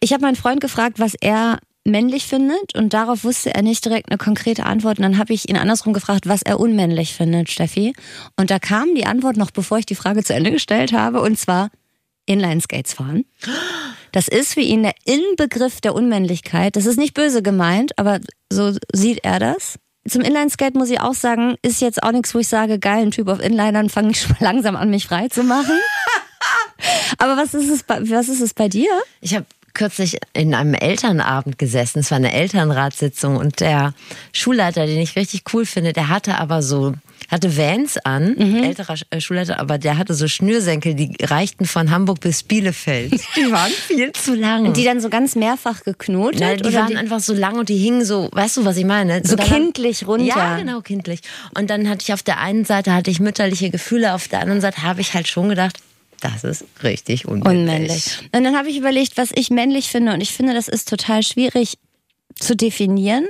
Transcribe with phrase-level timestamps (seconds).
[0.00, 4.10] Ich habe meinen Freund gefragt, was er männlich findet und darauf wusste er nicht direkt
[4.10, 4.98] eine konkrete Antwort.
[4.98, 7.94] Und dann habe ich ihn andersrum gefragt, was er unmännlich findet, Steffi.
[8.36, 11.38] Und da kam die Antwort noch, bevor ich die Frage zu Ende gestellt habe, und
[11.38, 11.70] zwar
[12.26, 13.24] Inline-Skates fahren.
[14.12, 16.76] Das ist für ihn der Inbegriff der Unmännlichkeit.
[16.76, 18.20] Das ist nicht böse gemeint, aber
[18.52, 19.78] so sieht er das.
[20.06, 23.10] Zum Inline-Skate muss ich auch sagen, ist jetzt auch nichts, wo ich sage, geil, ein
[23.10, 25.78] Typ auf Inlinern, fange ich schon langsam an, mich frei zu machen.
[27.18, 28.90] aber was ist es bei, was ist es bei dir?
[29.20, 29.46] Ich habe
[29.78, 32.00] kürzlich in einem Elternabend gesessen.
[32.00, 33.94] Es war eine Elternratssitzung und der
[34.32, 36.94] Schulleiter, den ich richtig cool finde, der hatte aber so
[37.28, 38.62] hatte Vans an, mhm.
[38.62, 43.12] älterer äh, Schulleiter, aber der hatte so Schnürsenkel, die reichten von Hamburg bis Bielefeld.
[43.36, 44.66] Die waren viel zu lang.
[44.66, 46.40] Und die dann so ganz mehrfach geknotet?
[46.40, 48.84] Nein, die waren die einfach so lang und die hingen so, weißt du, was ich
[48.84, 49.20] meine?
[49.24, 50.24] So kindlich runter.
[50.24, 51.20] Ja, genau, kindlich.
[51.56, 54.60] Und dann hatte ich auf der einen Seite hatte ich mütterliche Gefühle, auf der anderen
[54.60, 55.78] Seite habe ich halt schon gedacht,
[56.20, 57.58] das ist richtig unmännlich.
[57.58, 58.30] unmännlich.
[58.34, 60.12] Und dann habe ich überlegt, was ich männlich finde.
[60.12, 61.78] Und ich finde, das ist total schwierig
[62.34, 63.26] zu definieren,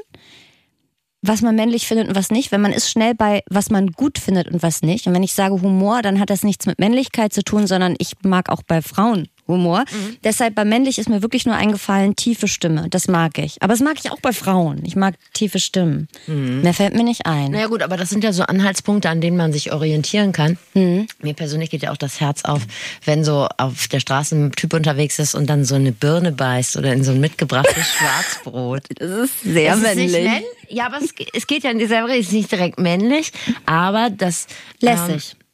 [1.23, 2.53] was man männlich findet und was nicht.
[2.53, 5.07] Wenn man ist schnell bei, was man gut findet und was nicht.
[5.07, 8.13] Und wenn ich sage Humor, dann hat das nichts mit Männlichkeit zu tun, sondern ich
[8.23, 9.81] mag auch bei Frauen Humor.
[9.91, 10.17] Mhm.
[10.23, 12.89] Deshalb bei männlich ist mir wirklich nur eingefallen, tiefe Stimme.
[12.91, 13.61] Das mag ich.
[13.61, 14.83] Aber das mag ich auch bei Frauen.
[14.85, 16.09] Ich mag tiefe Stimmen.
[16.27, 16.61] Mhm.
[16.61, 17.53] Mehr fällt mir nicht ein.
[17.53, 20.59] Naja gut, aber das sind ja so Anhaltspunkte, an denen man sich orientieren kann.
[20.75, 21.09] Mhm.
[21.23, 22.61] Mir persönlich geht ja auch das Herz auf,
[23.05, 26.77] wenn so auf der Straße ein Typ unterwegs ist und dann so eine Birne beißt
[26.77, 28.83] oder in so ein mitgebrachtes Schwarzbrot.
[28.97, 30.07] Das ist sehr das männlich.
[30.07, 30.45] Ist männlich.
[30.69, 33.33] Ja, aber es, es, geht ja in dieser Richtung, ist nicht direkt männlich,
[33.65, 34.47] aber das...
[34.81, 35.33] Lässig.
[35.33, 35.47] Ähm,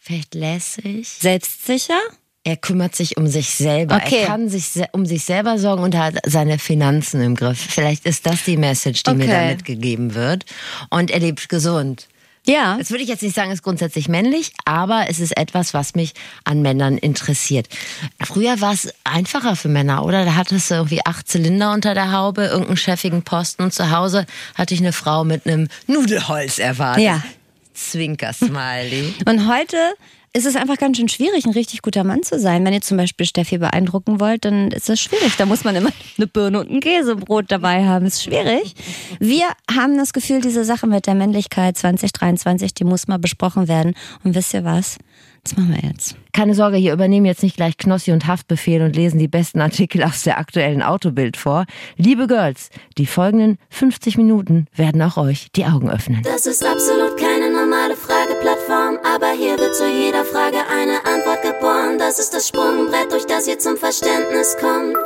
[0.00, 1.08] vielleicht lässig.
[1.08, 2.00] Selbstsicher?
[2.46, 3.96] Er kümmert sich um sich selber.
[3.96, 4.20] Okay.
[4.20, 7.58] Er kann sich um sich selber sorgen und hat seine Finanzen im Griff.
[7.58, 9.18] Vielleicht ist das die Message, die okay.
[9.18, 10.44] mir da mitgegeben wird.
[10.90, 12.06] Und er lebt gesund.
[12.46, 12.76] Ja.
[12.78, 16.12] Das würde ich jetzt nicht sagen, ist grundsätzlich männlich, aber es ist etwas, was mich
[16.44, 17.66] an Männern interessiert.
[18.22, 20.26] Früher war es einfacher für Männer, oder?
[20.26, 24.26] Da hattest du irgendwie acht Zylinder unter der Haube, irgendeinen chefigen Posten und zu Hause
[24.54, 27.04] hatte ich eine Frau mit einem Nudelholz erwartet.
[27.04, 27.22] Ja.
[27.72, 29.14] Zwinker-Smiley.
[29.24, 29.76] Und heute
[30.36, 32.64] ist es einfach ganz schön schwierig, ein richtig guter Mann zu sein.
[32.64, 35.36] Wenn ihr zum Beispiel Steffi beeindrucken wollt, dann ist das schwierig.
[35.36, 38.06] Da muss man immer eine Birne und ein Käsebrot dabei haben.
[38.06, 38.74] Ist schwierig.
[39.20, 43.94] Wir haben das Gefühl, diese Sache mit der Männlichkeit 2023, die muss mal besprochen werden.
[44.24, 44.98] Und wisst ihr was?
[45.44, 46.16] Das machen wir jetzt.
[46.32, 50.02] Keine Sorge, hier übernehmen jetzt nicht gleich Knossi und Haftbefehl und lesen die besten Artikel
[50.02, 51.66] aus der aktuellen Autobild vor.
[51.96, 56.22] Liebe Girls, die folgenden 50 Minuten werden auch euch die Augen öffnen.
[56.22, 57.43] Das ist absolut keine
[58.06, 61.98] Frageplattform, aber hier wird zu jeder Frage eine Antwort geboren.
[61.98, 64.96] Das ist das Sprungbrett, durch das ihr zum Verständnis kommt.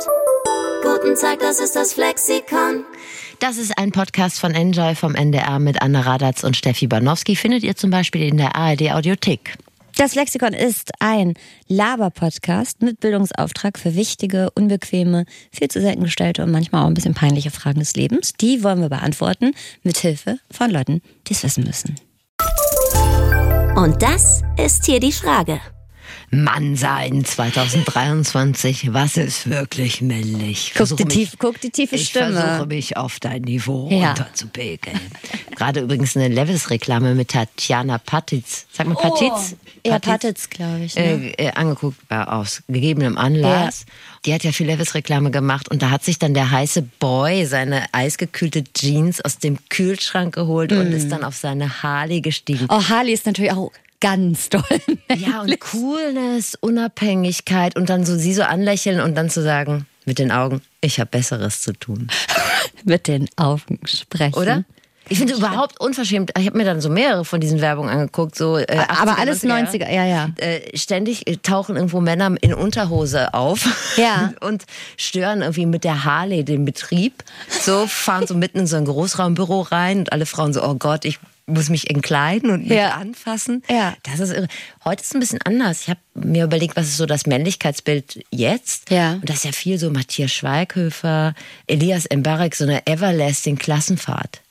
[0.83, 2.83] Guten Tag, das ist das Flexikon.
[3.39, 7.37] Das ist ein Podcast von Enjoy vom NDR mit Anne Radatz und Steffi Banowski.
[7.37, 9.55] Findet ihr zum Beispiel in der ARD Audiothek.
[9.95, 11.33] Das Lexikon ist ein
[11.67, 17.13] Laber-Podcast mit Bildungsauftrag für wichtige, unbequeme, viel zu selten gestellte und manchmal auch ein bisschen
[17.13, 18.33] peinliche Fragen des Lebens.
[18.33, 19.51] Die wollen wir beantworten
[19.83, 21.95] mit Hilfe von Leuten, die es wissen müssen.
[23.79, 25.61] Und das ist hier die Frage.
[26.31, 28.93] Mann sein 2023.
[28.93, 30.73] Was ist wirklich männlich?
[30.75, 32.29] Guck die, mich, tief, guck die tiefe ich Stimme.
[32.29, 34.09] Ich versuche mich auf dein Niveau ja.
[34.09, 34.99] runterzupegeln.
[35.55, 38.67] Gerade übrigens eine Levis-Reklame mit Tatjana Patitz.
[38.71, 39.55] Sag mal Patitz?
[39.55, 40.95] Oh, ja, Patitz, glaube ich.
[40.95, 41.33] Ne?
[41.37, 43.85] Äh, äh, angeguckt äh, aus gegebenem Anlass.
[43.87, 43.93] Ja.
[44.25, 47.85] Die hat ja viel Levis-Reklame gemacht und da hat sich dann der heiße Boy seine
[47.91, 50.77] eisgekühlte Jeans aus dem Kühlschrank geholt mm.
[50.77, 52.67] und ist dann auf seine Harley gestiegen.
[52.69, 54.63] Oh, Harley ist natürlich auch ganz doll.
[55.15, 60.19] Ja, und Coolness, Unabhängigkeit und dann so sie so anlächeln und dann zu sagen, mit
[60.19, 62.07] den Augen, ich habe Besseres zu tun.
[62.83, 64.35] mit den Augen sprechen.
[64.35, 64.65] Oder?
[65.09, 66.31] Ich finde überhaupt unverschämt.
[66.37, 68.35] Ich habe mir dann so mehrere von diesen Werbungen angeguckt.
[68.35, 70.29] So, äh, 80er, Aber alles 90er, 90er ja, ja.
[70.37, 73.65] Äh, ständig äh, tauchen irgendwo Männer in Unterhose auf
[73.97, 74.33] ja.
[74.41, 74.65] und
[74.97, 77.23] stören irgendwie mit der Harley den Betrieb.
[77.49, 81.05] So fahren so mitten in so ein Großraumbüro rein und alle Frauen so, oh Gott,
[81.05, 82.91] ich muss mich entkleiden und mich ja.
[82.91, 83.63] anfassen.
[83.69, 83.95] Ja.
[84.03, 84.47] Das ist irre.
[84.85, 85.81] Heute ist es ein bisschen anders.
[85.81, 88.89] Ich habe mir überlegt, was ist so das Männlichkeitsbild jetzt?
[88.89, 89.13] Ja.
[89.13, 91.33] Und das ist ja viel so Matthias Schweighöfer,
[91.67, 94.41] Elias Mbarek, so eine everlasting Klassenfahrt.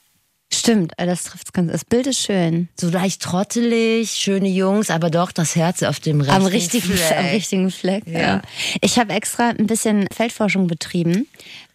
[0.52, 1.70] Stimmt, äh, das trifft ganz.
[1.70, 2.68] Das Bild ist schön.
[2.78, 7.18] So leicht trottelig, schöne Jungs, aber doch das Herz auf dem richtigen, am richtigen Fleck.
[7.18, 8.06] Am richtigen Fleck.
[8.06, 8.18] Ja.
[8.18, 8.42] ja.
[8.80, 11.28] Ich habe extra ein bisschen Feldforschung betrieben.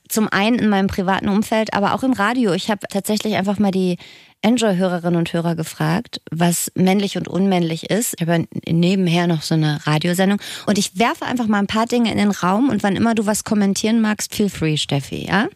[0.10, 2.54] Zum einen in meinem privaten Umfeld, aber auch im Radio.
[2.54, 3.98] Ich habe tatsächlich einfach mal die
[4.44, 8.14] Enjoy-Hörerinnen und Hörer gefragt, was männlich und unmännlich ist.
[8.18, 10.40] Ich habe nebenher noch so eine Radiosendung.
[10.66, 13.26] Und ich werfe einfach mal ein paar Dinge in den Raum und wann immer du
[13.26, 15.48] was kommentieren magst, feel free, Steffi, ja?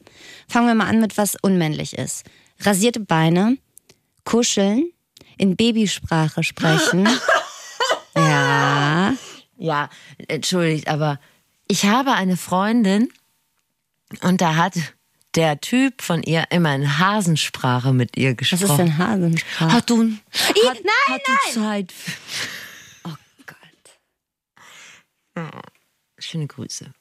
[0.47, 2.25] Fangen wir mal an mit was unmännlich ist.
[2.61, 3.57] Rasierte Beine,
[4.23, 4.89] kuscheln,
[5.37, 7.07] in Babysprache sprechen.
[8.15, 9.13] ja.
[9.57, 9.89] Ja,
[10.27, 11.19] entschuldigt, aber
[11.67, 13.09] ich habe eine Freundin,
[14.21, 14.73] Und da hat
[15.37, 18.63] der Typ von ihr immer in Hasensprache mit ihr gesprochen.
[18.63, 19.71] Was ist denn Hasensprache?
[19.71, 21.93] Hat du, hat, nein, hat du Zeit?
[23.03, 23.13] Oh
[23.45, 23.57] Gott.
[26.17, 26.91] Schöne Grüße.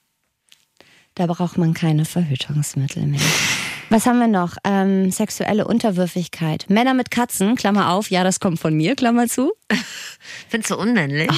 [1.14, 3.22] Da braucht man keine Verhütungsmittel mehr.
[3.88, 4.56] Was haben wir noch?
[4.64, 6.66] Ähm, sexuelle Unterwürfigkeit.
[6.68, 9.52] Männer mit Katzen, Klammer auf, ja, das kommt von mir, Klammer zu.
[10.48, 11.30] Findest du unmännlich?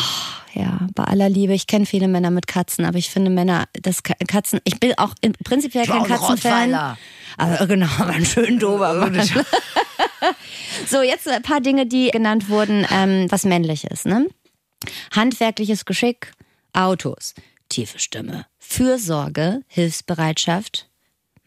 [0.55, 4.03] Ja, bei aller Liebe, ich kenne viele Männer mit Katzen, aber ich finde Männer, das
[4.03, 6.97] Ka- Katzen, ich bin auch in, prinzipiell kein Katzenfan.
[7.37, 9.15] Aber genau, aber ein schön Dobermann.
[10.89, 14.07] so, jetzt ein paar Dinge, die genannt wurden, ähm, was männlich ist.
[14.07, 14.27] Ne?
[15.15, 16.33] Handwerkliches Geschick,
[16.73, 17.35] Autos,
[17.69, 20.88] tiefe Stimme, Fürsorge, Hilfsbereitschaft,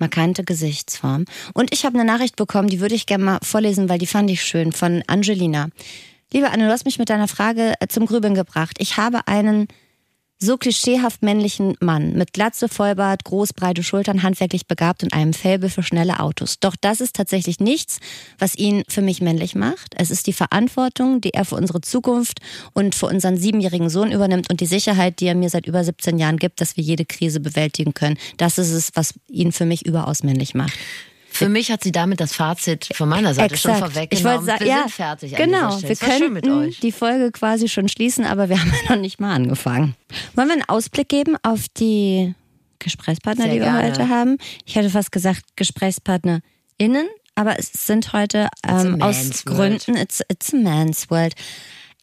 [0.02, 1.26] markante Gesichtsform.
[1.54, 4.30] Und ich habe eine Nachricht bekommen, die würde ich gerne mal vorlesen, weil die fand
[4.30, 5.70] ich schön, von Angelina.
[6.34, 8.78] Liebe Anne, du hast mich mit deiner Frage äh, zum Grübeln gebracht.
[8.80, 9.68] Ich habe einen
[10.42, 15.70] so klischeehaft männlichen Mann mit Glatze, Vollbart, groß, breite Schultern, handwerklich begabt und einem Faible
[15.70, 16.60] für schnelle Autos.
[16.60, 18.00] Doch das ist tatsächlich nichts,
[18.40, 19.94] was ihn für mich männlich macht.
[19.96, 22.40] Es ist die Verantwortung, die er für unsere Zukunft
[22.74, 26.18] und für unseren siebenjährigen Sohn übernimmt und die Sicherheit, die er mir seit über 17
[26.18, 28.18] Jahren gibt, dass wir jede Krise bewältigen können.
[28.38, 30.74] Das ist es, was ihn für mich überaus männlich macht.
[31.34, 33.94] Für mich hat sie damit das Fazit von meiner Seite schon Exakt.
[33.94, 34.12] vorweggenommen.
[34.12, 35.36] Ich wollte sagen, wir ja, sind fertig.
[35.36, 36.80] Genau, wir euch.
[36.82, 39.96] die Folge quasi schon schließen, aber wir haben ja noch nicht mal angefangen.
[40.36, 42.36] Wollen wir einen Ausblick geben auf die
[42.80, 43.88] Gesprächspartner, Sehr die wir gerne.
[43.88, 44.38] heute haben?
[44.66, 50.58] Ich hätte fast gesagt GesprächspartnerInnen, aber es sind heute ähm, aus Gründen, it's, it's a
[50.58, 51.34] man's world.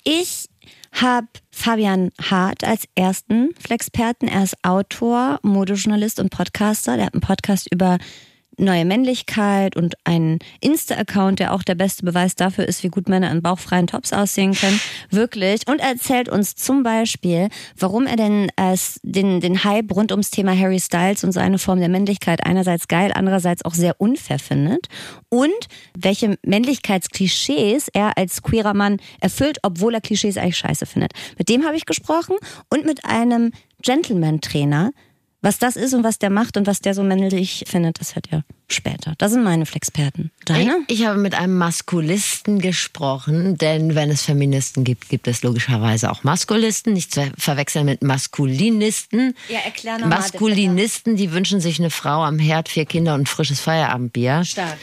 [0.04, 0.48] Ich
[0.92, 4.26] habe Fabian Hart als ersten Flexperten.
[4.26, 6.96] Er ist Autor, Modejournalist und Podcaster.
[6.96, 7.98] Der hat einen Podcast über
[8.58, 13.30] neue Männlichkeit und einen Insta-Account, der auch der beste Beweis dafür ist, wie gut Männer
[13.30, 14.80] in bauchfreien Tops aussehen können.
[15.10, 15.66] Wirklich.
[15.66, 20.30] Und er erzählt uns zum Beispiel, warum er denn äh, den, den Hype rund ums
[20.30, 24.88] Thema Harry Styles und seine Form der Männlichkeit einerseits geil, andererseits auch sehr unfair findet.
[25.28, 31.12] Und welche Männlichkeitsklischees er als queerer Mann erfüllt, obwohl er Klischees eigentlich scheiße findet.
[31.38, 32.36] Mit dem habe ich gesprochen
[32.70, 33.52] und mit einem
[33.82, 34.90] Gentleman-Trainer,
[35.40, 38.26] was das ist und was der macht und was der so männlich findet, das hört
[38.32, 39.14] ihr später.
[39.18, 40.30] Das sind meine Flexperten.
[40.44, 40.78] Deine?
[40.88, 46.10] Ich, ich habe mit einem Maskulisten gesprochen, denn wenn es Feministen gibt, gibt es logischerweise
[46.10, 46.92] auch Maskulisten.
[46.92, 49.34] Nicht zu verwechseln mit Maskulinisten.
[49.48, 53.22] Ja, erklär noch mal, Maskulinisten, die wünschen sich eine Frau am Herd, vier Kinder und
[53.22, 54.44] ein frisches Feierabendbier.
[54.44, 54.78] Stark.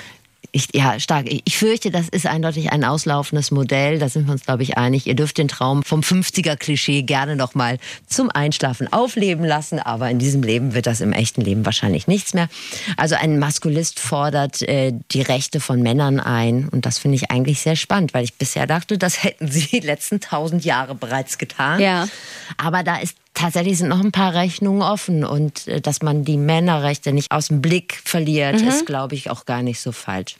[0.56, 1.26] Ich, ja, stark.
[1.28, 4.00] Ich fürchte, das ist eindeutig ein auslaufendes Modell.
[4.00, 5.06] Da sind wir uns, glaube ich, einig.
[5.06, 9.80] Ihr dürft den Traum vom 50er-Klischee gerne noch mal zum Einschlafen aufleben lassen.
[9.80, 12.48] Aber in diesem Leben wird das im echten Leben wahrscheinlich nichts mehr.
[12.96, 16.70] Also ein Maskulist fordert äh, die Rechte von Männern ein.
[16.70, 19.82] Und das finde ich eigentlich sehr spannend, weil ich bisher dachte, das hätten sie die
[19.82, 21.82] letzten tausend Jahre bereits getan.
[21.82, 22.08] Ja.
[22.56, 25.26] Aber da ist tatsächlich sind noch ein paar Rechnungen offen.
[25.26, 29.46] Und äh, dass man die Männerrechte nicht aus dem Blick verliert, ist, glaube ich, auch
[29.46, 30.38] gar nicht so falsch.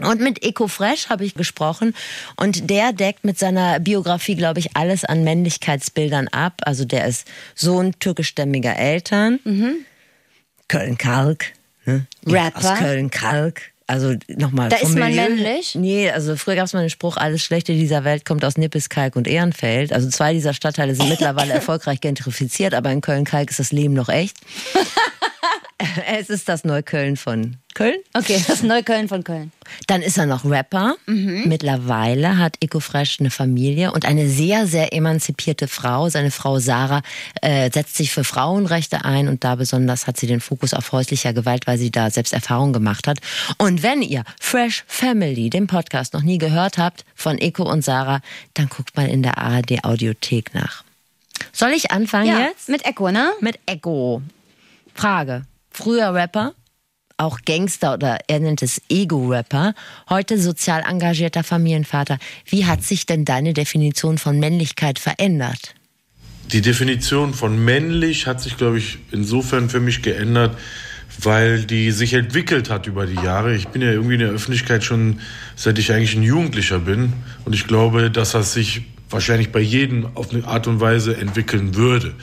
[0.00, 1.94] Und mit EcoFresh habe ich gesprochen
[2.36, 6.54] und der deckt mit seiner Biografie, glaube ich, alles an Männlichkeitsbildern ab.
[6.62, 9.40] Also der ist Sohn türkischstämmiger Eltern,
[10.68, 11.52] Köln-Kalk,
[11.84, 12.06] ne?
[12.26, 12.72] Rapper.
[12.72, 13.62] aus Köln-Kalk.
[13.86, 14.68] Also nochmal.
[14.68, 15.74] Da ist man Milieu- männlich?
[15.74, 19.16] Nee, also früher gab es mal den Spruch, alles Schlechte dieser Welt kommt aus Nippeskalk
[19.16, 19.94] und Ehrenfeld.
[19.94, 24.10] Also zwei dieser Stadtteile sind mittlerweile erfolgreich gentrifiziert, aber in Köln-Kalk ist das Leben noch
[24.10, 24.36] echt.
[26.06, 27.94] es ist das Neukölln von Köln.
[28.12, 29.52] Okay, das Neukölln von Köln.
[29.86, 30.96] Dann ist er noch Rapper.
[31.06, 36.08] Mittlerweile hat Ecofresh eine Familie und eine sehr, sehr emanzipierte Frau.
[36.08, 37.02] Seine Frau Sarah
[37.40, 41.32] äh, setzt sich für Frauenrechte ein und da besonders hat sie den Fokus auf häuslicher
[41.32, 43.18] Gewalt, weil sie da selbst Erfahrung gemacht hat.
[43.58, 48.20] Und wenn ihr Fresh Family, den Podcast, noch nie gehört habt von Eco und Sarah,
[48.54, 50.82] dann guckt mal in der ARD Audiothek nach.
[51.52, 52.68] Soll ich anfangen Ja, jetzt?
[52.68, 53.30] mit Echo, ne?
[53.40, 54.20] Mit Echo.
[54.94, 55.42] Frage.
[55.70, 56.54] Früher Rapper,
[57.18, 59.74] auch Gangster oder er nennt es Ego-Rapper,
[60.08, 62.18] heute sozial engagierter Familienvater.
[62.46, 65.74] Wie hat sich denn deine Definition von Männlichkeit verändert?
[66.52, 70.56] Die Definition von männlich hat sich, glaube ich, insofern für mich geändert,
[71.20, 73.54] weil die sich entwickelt hat über die Jahre.
[73.54, 75.20] Ich bin ja irgendwie in der Öffentlichkeit schon,
[75.56, 77.12] seit ich eigentlich ein Jugendlicher bin.
[77.44, 81.74] Und ich glaube, dass das sich wahrscheinlich bei jedem auf eine Art und Weise entwickeln
[81.74, 82.14] würde.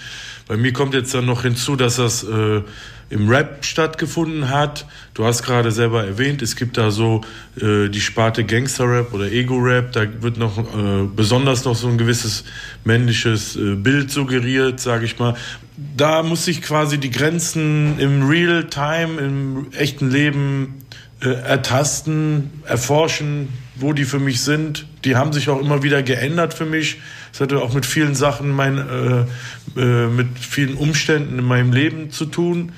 [0.48, 2.62] Bei mir kommt jetzt dann noch hinzu, dass das äh,
[3.10, 4.86] im Rap stattgefunden hat.
[5.14, 7.22] Du hast gerade selber erwähnt, es gibt da so
[7.62, 9.92] äh, die Sparte Gangster-Rap oder Ego-Rap.
[9.92, 12.44] Da wird noch äh, besonders noch so ein gewisses
[12.84, 15.36] männliches äh, Bild suggeriert, sage ich mal.
[15.96, 20.86] Da muss ich quasi die Grenzen im Real-Time, im echten Leben
[21.22, 24.86] äh, ertasten, erforschen, wo die für mich sind.
[25.04, 26.98] Die haben sich auch immer wieder geändert für mich.
[27.34, 29.26] Es hatte auch mit vielen Sachen, mein, äh,
[29.80, 32.72] äh, mit vielen Umständen in meinem Leben zu tun.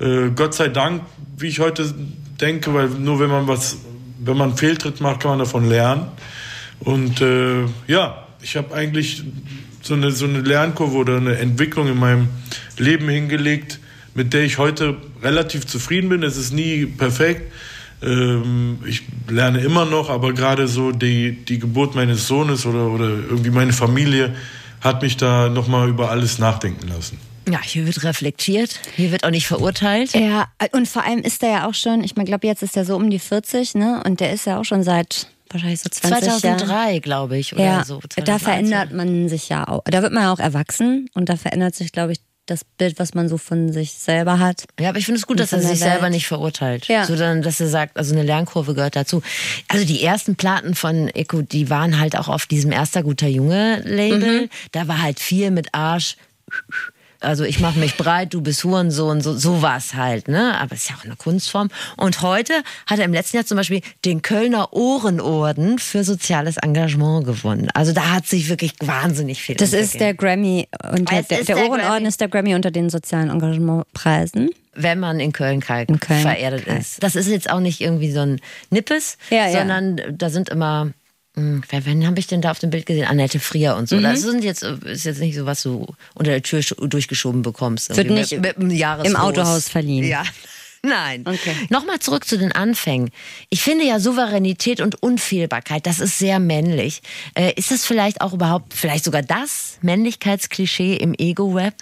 [0.00, 1.02] Äh, Gott sei Dank,
[1.36, 1.92] wie ich heute
[2.40, 3.78] denke, weil nur wenn man was,
[4.18, 6.08] wenn man Fehltritt macht, kann man davon lernen.
[6.80, 9.22] Und äh, ja, ich habe eigentlich
[9.82, 12.28] so eine, so eine Lernkurve oder eine Entwicklung in meinem
[12.78, 13.80] Leben hingelegt,
[14.14, 16.22] mit der ich heute relativ zufrieden bin.
[16.22, 17.52] Es ist nie perfekt.
[18.02, 23.08] Ähm, ich lerne immer noch, aber gerade so die, die Geburt meines Sohnes oder, oder
[23.08, 24.34] irgendwie meine Familie
[24.80, 27.18] hat mich da nochmal über alles nachdenken lassen.
[27.48, 30.14] Ja, hier wird reflektiert, hier wird auch nicht verurteilt.
[30.14, 32.84] Ja, und vor allem ist er ja auch schon, ich meine, glaube jetzt ist er
[32.84, 34.02] so um die 40, ne?
[34.04, 37.84] Und der ist ja auch schon seit wahrscheinlich so 20 2003, glaube ich, oder ja,
[37.84, 38.00] so.
[38.24, 39.82] da verändert man sich ja auch.
[39.84, 43.14] Da wird man ja auch erwachsen und da verändert sich, glaube ich, das Bild, was
[43.14, 44.64] man so von sich selber hat.
[44.78, 46.12] Ja, aber ich finde es gut, dass er sich selber Welt.
[46.12, 46.88] nicht verurteilt.
[46.88, 47.06] Ja.
[47.06, 49.22] Sondern, dass er sagt, also eine Lernkurve gehört dazu.
[49.68, 53.80] Also die ersten Platten von Eko, die waren halt auch auf diesem Erster guter Junge
[53.84, 54.42] Label.
[54.42, 54.48] Mhm.
[54.72, 56.16] Da war halt viel mit Arsch.
[57.24, 60.58] Also ich mache mich breit, du bist Hurensohn, so sowas halt, ne?
[60.60, 61.68] Aber es ist ja auch eine Kunstform.
[61.96, 62.52] Und heute
[62.86, 67.70] hat er im letzten Jahr zum Beispiel den Kölner Ohrenorden für soziales Engagement gewonnen.
[67.74, 71.44] Also da hat sich wirklich wahnsinnig viel Das ist der Grammy unter Es der, der
[71.44, 72.08] der Ohrenorden Grammy.
[72.08, 74.50] ist der Grammy unter den sozialen Engagementpreisen.
[74.74, 77.02] wenn man in Köln-Kalk Köln, vererdet ist.
[77.02, 78.40] Das ist jetzt auch nicht irgendwie so ein
[78.70, 79.58] Nippes, Ja, ja.
[79.60, 80.90] sondern da sind immer.
[81.34, 83.06] Hm, Wer, wen habe ich denn da auf dem Bild gesehen?
[83.06, 83.96] Annette Frier und so.
[83.96, 84.02] Mhm.
[84.02, 87.96] Das sind jetzt, ist jetzt nicht so, was du unter der Tür sch- durchgeschoben bekommst.
[87.96, 90.04] Wird nicht mit, mit im Autohaus verliehen.
[90.04, 90.22] Ja.
[90.86, 91.22] Nein.
[91.24, 91.54] Okay.
[91.70, 93.10] Nochmal zurück zu den Anfängen.
[93.48, 97.00] Ich finde ja Souveränität und Unfehlbarkeit, das ist sehr männlich.
[97.34, 101.74] Äh, ist das vielleicht auch überhaupt, vielleicht sogar das Männlichkeitsklischee im Ego-Rap?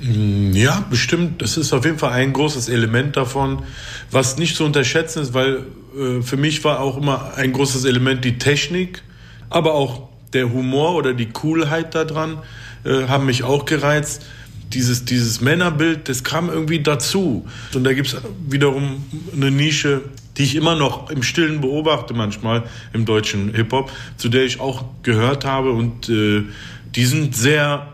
[0.00, 1.40] Ja, bestimmt.
[1.42, 3.64] Das ist auf jeden Fall ein großes Element davon,
[4.10, 5.60] was nicht zu unterschätzen ist, weil äh,
[6.22, 9.02] für mich war auch immer ein großes Element die Technik,
[9.50, 12.38] aber auch der Humor oder die Coolheit daran
[12.84, 14.24] äh, haben mich auch gereizt.
[14.74, 17.46] Dieses, dieses Männerbild, das kam irgendwie dazu.
[17.74, 18.16] Und da gibt's
[18.48, 19.02] wiederum
[19.34, 20.02] eine Nische,
[20.36, 24.84] die ich immer noch im Stillen beobachte manchmal im deutschen Hip-Hop, zu der ich auch
[25.02, 25.72] gehört habe.
[25.72, 26.44] Und äh,
[26.94, 27.88] die sind sehr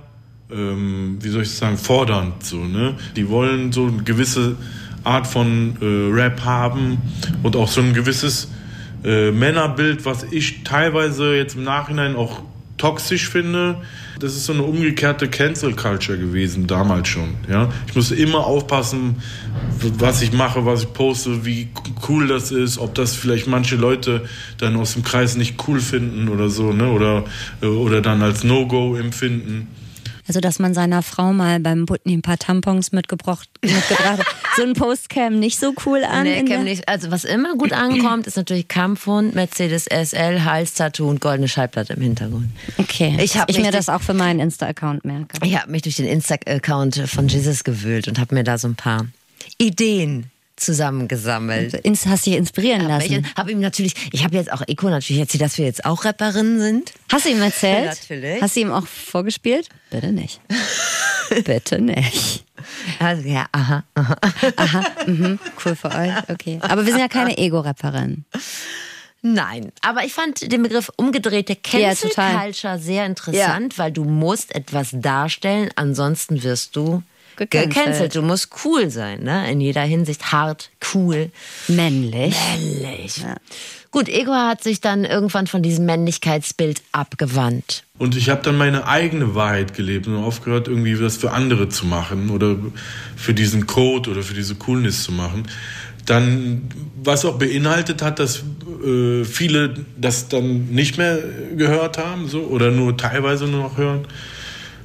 [0.50, 2.44] ähm, wie soll ich sagen, fordernd.
[2.44, 2.94] So, ne?
[3.16, 4.56] Die wollen so eine gewisse
[5.04, 6.98] Art von äh, Rap haben
[7.42, 8.48] und auch so ein gewisses
[9.04, 12.42] äh, Männerbild, was ich teilweise jetzt im Nachhinein auch
[12.76, 13.76] toxisch finde.
[14.18, 17.34] Das ist so eine umgekehrte Cancel Culture gewesen, damals schon.
[17.48, 17.68] Ja?
[17.86, 19.16] Ich musste immer aufpassen,
[19.98, 21.68] was ich mache, was ich poste, wie
[22.08, 24.24] cool das ist, ob das vielleicht manche Leute
[24.58, 26.90] dann aus dem Kreis nicht cool finden oder so, ne?
[26.90, 27.24] oder,
[27.60, 29.68] äh, oder dann als No-Go empfinden.
[30.26, 34.26] Also, dass man seiner Frau mal beim Putney ein paar Tampons mitgebracht, mitgebracht hat.
[34.56, 36.24] So ein Post käme nicht so cool an.
[36.24, 36.88] Nee, der- nicht.
[36.88, 42.02] Also was immer gut ankommt, ist natürlich Kampfhund, Mercedes SL, Halstattoo und goldene Schallplatte im
[42.02, 42.48] Hintergrund.
[42.78, 45.38] Okay, Ich hab ich mich mir das auch für meinen Insta-Account merke.
[45.44, 48.74] Ich habe mich durch den Insta-Account von Jesus gewühlt und habe mir da so ein
[48.76, 49.06] paar
[49.58, 51.74] Ideen zusammengesammelt.
[51.74, 53.26] Ins, hast dich inspirieren Ich lassen.
[53.36, 56.60] habe ihm natürlich, ich habe jetzt auch Eko natürlich erzählt, dass wir jetzt auch Rapperinnen
[56.60, 56.92] sind.
[57.12, 57.86] Hast du ihm erzählt?
[58.08, 58.42] Natürlich.
[58.42, 59.68] Hast du ihm auch vorgespielt?
[59.90, 60.40] Bitte nicht.
[61.44, 62.44] Bitte nicht.
[62.98, 64.84] Also, ja, aha, aha.
[65.64, 66.58] Cool für euch, okay.
[66.62, 68.24] Aber wir sind ja keine Ego-Rapperin.
[69.26, 72.10] Nein, aber ich fand den Begriff umgedrehte Ja, Cancel.
[72.10, 77.02] Culture sehr interessant, weil du musst etwas darstellen, ansonsten wirst du
[77.36, 77.74] Gecancelt.
[77.74, 78.14] gecancelt.
[78.14, 79.50] Du musst cool sein, ne?
[79.50, 81.30] In jeder Hinsicht hart, cool,
[81.68, 82.34] Männlich.
[82.56, 83.22] männlich.
[83.94, 87.84] Gut, Ego hat sich dann irgendwann von diesem Männlichkeitsbild abgewandt.
[87.96, 91.86] Und ich habe dann meine eigene Wahrheit gelebt und aufgehört, irgendwie was für andere zu
[91.86, 92.56] machen oder
[93.14, 95.46] für diesen Code oder für diese Coolness zu machen.
[96.06, 96.68] Dann,
[97.04, 98.42] was auch beinhaltet hat, dass
[98.84, 101.20] äh, viele das dann nicht mehr
[101.56, 104.08] gehört haben so, oder nur teilweise nur noch hören.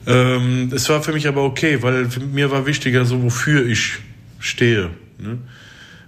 [0.09, 3.99] Ähm, es war für mich aber okay, weil mir war wichtiger, so wofür ich
[4.39, 4.89] stehe.
[5.19, 5.37] Ne?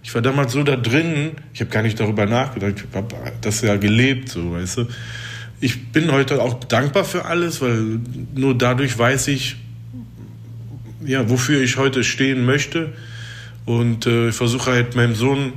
[0.02, 3.62] Ich war damals so da drin, ich habe gar nicht darüber nachgedacht, ich habe das
[3.62, 4.88] ja gelebt, so, weißt du.
[5.60, 8.00] Ich bin heute auch dankbar für alles, weil
[8.34, 9.58] nur dadurch weiß ich,
[11.06, 12.94] ja, wofür ich heute stehen möchte.
[13.66, 15.54] Und äh, ich versuche halt meinem Sohn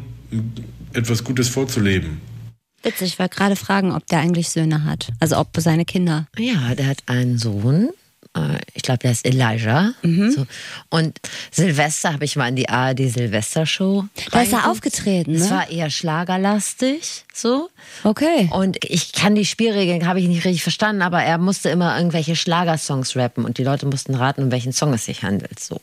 [0.92, 2.20] etwas Gutes vorzuleben.
[2.82, 5.08] Witzig, ich wollte gerade fragen, ob der eigentlich Söhne hat.
[5.20, 6.26] Also ob seine Kinder.
[6.36, 7.88] Ja, der hat einen Sohn.
[8.36, 9.92] Äh, Ich glaube, der ist Elijah.
[10.02, 10.30] Mhm.
[10.30, 10.46] So.
[10.90, 11.18] Und
[11.50, 14.04] Silvester habe ich mal in die ARD Silvester-Show.
[14.30, 15.50] Da ist er aufgetreten, Es ne?
[15.50, 17.70] war eher schlagerlastig, so.
[18.02, 18.48] Okay.
[18.52, 22.36] Und ich kann die Spielregeln, habe ich nicht richtig verstanden, aber er musste immer irgendwelche
[22.36, 25.80] Schlagersongs rappen und die Leute mussten raten, um welchen Song es sich handelt, so.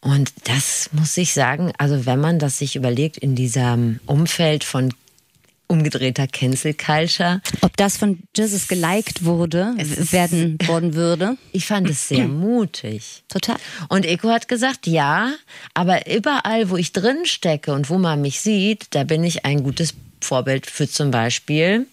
[0.00, 4.94] Und das muss ich sagen, also wenn man das sich überlegt in diesem Umfeld von
[5.68, 7.40] umgedrehter Cancel Culture.
[7.60, 9.74] Ob das von Jesus geliked wurde,
[10.10, 11.36] werden worden würde?
[11.52, 13.22] Ich fand es sehr mutig.
[13.28, 13.56] Total.
[13.88, 15.32] Und Eko hat gesagt, ja,
[15.74, 19.62] aber überall, wo ich drin stecke und wo man mich sieht, da bin ich ein
[19.62, 21.86] gutes Vorbild für zum Beispiel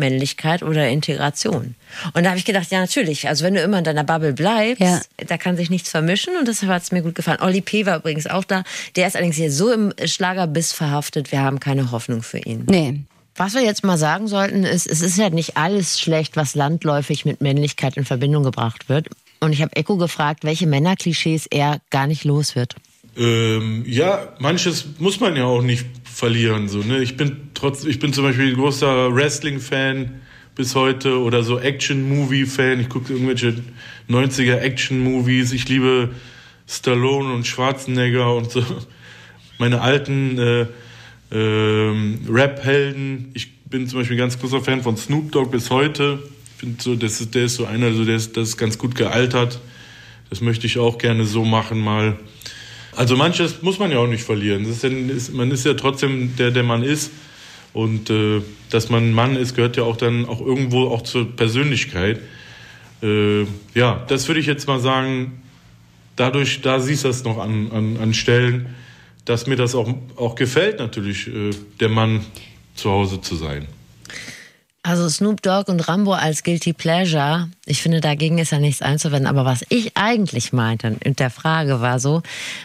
[0.00, 1.74] Männlichkeit oder Integration.
[2.14, 3.26] Und da habe ich gedacht, ja, natürlich.
[3.28, 5.00] Also wenn du immer in deiner Bubble bleibst, Ja.
[5.26, 7.40] da kann sich nichts vermischen und deshalb hat es mir gut gefallen.
[7.42, 7.84] Olli P.
[7.84, 8.62] war übrigens auch da.
[8.94, 12.64] Der ist allerdings hier so im Schlagerbiss verhaftet, wir haben keine Hoffnung für ihn.
[12.70, 13.00] Nee.
[13.38, 17.24] Was wir jetzt mal sagen sollten, ist, es ist ja nicht alles schlecht, was landläufig
[17.24, 19.08] mit Männlichkeit in Verbindung gebracht wird.
[19.38, 22.74] Und ich habe Eko gefragt, welche Männerklischees er gar nicht los wird.
[23.16, 26.68] Ähm, ja, manches muss man ja auch nicht verlieren.
[26.68, 26.98] So, ne?
[26.98, 30.20] Ich bin trotz, ich bin zum Beispiel ein großer Wrestling-Fan
[30.56, 32.80] bis heute oder so Action-Movie-Fan.
[32.80, 33.54] Ich gucke irgendwelche
[34.10, 35.52] 90er Action-Movies.
[35.52, 36.10] Ich liebe
[36.66, 38.64] Stallone und Schwarzenegger und so.
[39.58, 40.66] Meine alten äh,
[41.30, 43.30] ähm, Rap-Helden.
[43.34, 46.18] Ich bin zum Beispiel ein ganz großer Fan von Snoop Dogg bis heute.
[46.54, 48.78] Ich finde so, das ist, der ist so einer, so der ist, das ist ganz
[48.78, 49.60] gut gealtert.
[50.30, 52.16] Das möchte ich auch gerne so machen mal.
[52.96, 54.64] Also manches muss man ja auch nicht verlieren.
[54.64, 57.10] Ist, ja- ist, man ist ja trotzdem der, der man ist.
[57.74, 62.20] Und äh, dass man Mann ist, gehört ja auch dann auch irgendwo auch zur Persönlichkeit.
[63.02, 63.42] Äh,
[63.74, 65.42] ja, das würde ich jetzt mal sagen,
[66.16, 68.74] dadurch, da siehst du das noch an, an, an Stellen,
[69.28, 72.24] dass mir das auch, auch gefällt, natürlich, äh, der Mann
[72.74, 73.66] zu Hause zu sein.
[74.88, 79.26] Also Snoop Dogg und Rambo als Guilty Pleasure, ich finde, dagegen ist ja nichts einzuwenden.
[79.26, 82.22] Aber was ich eigentlich meinte und der Frage war so,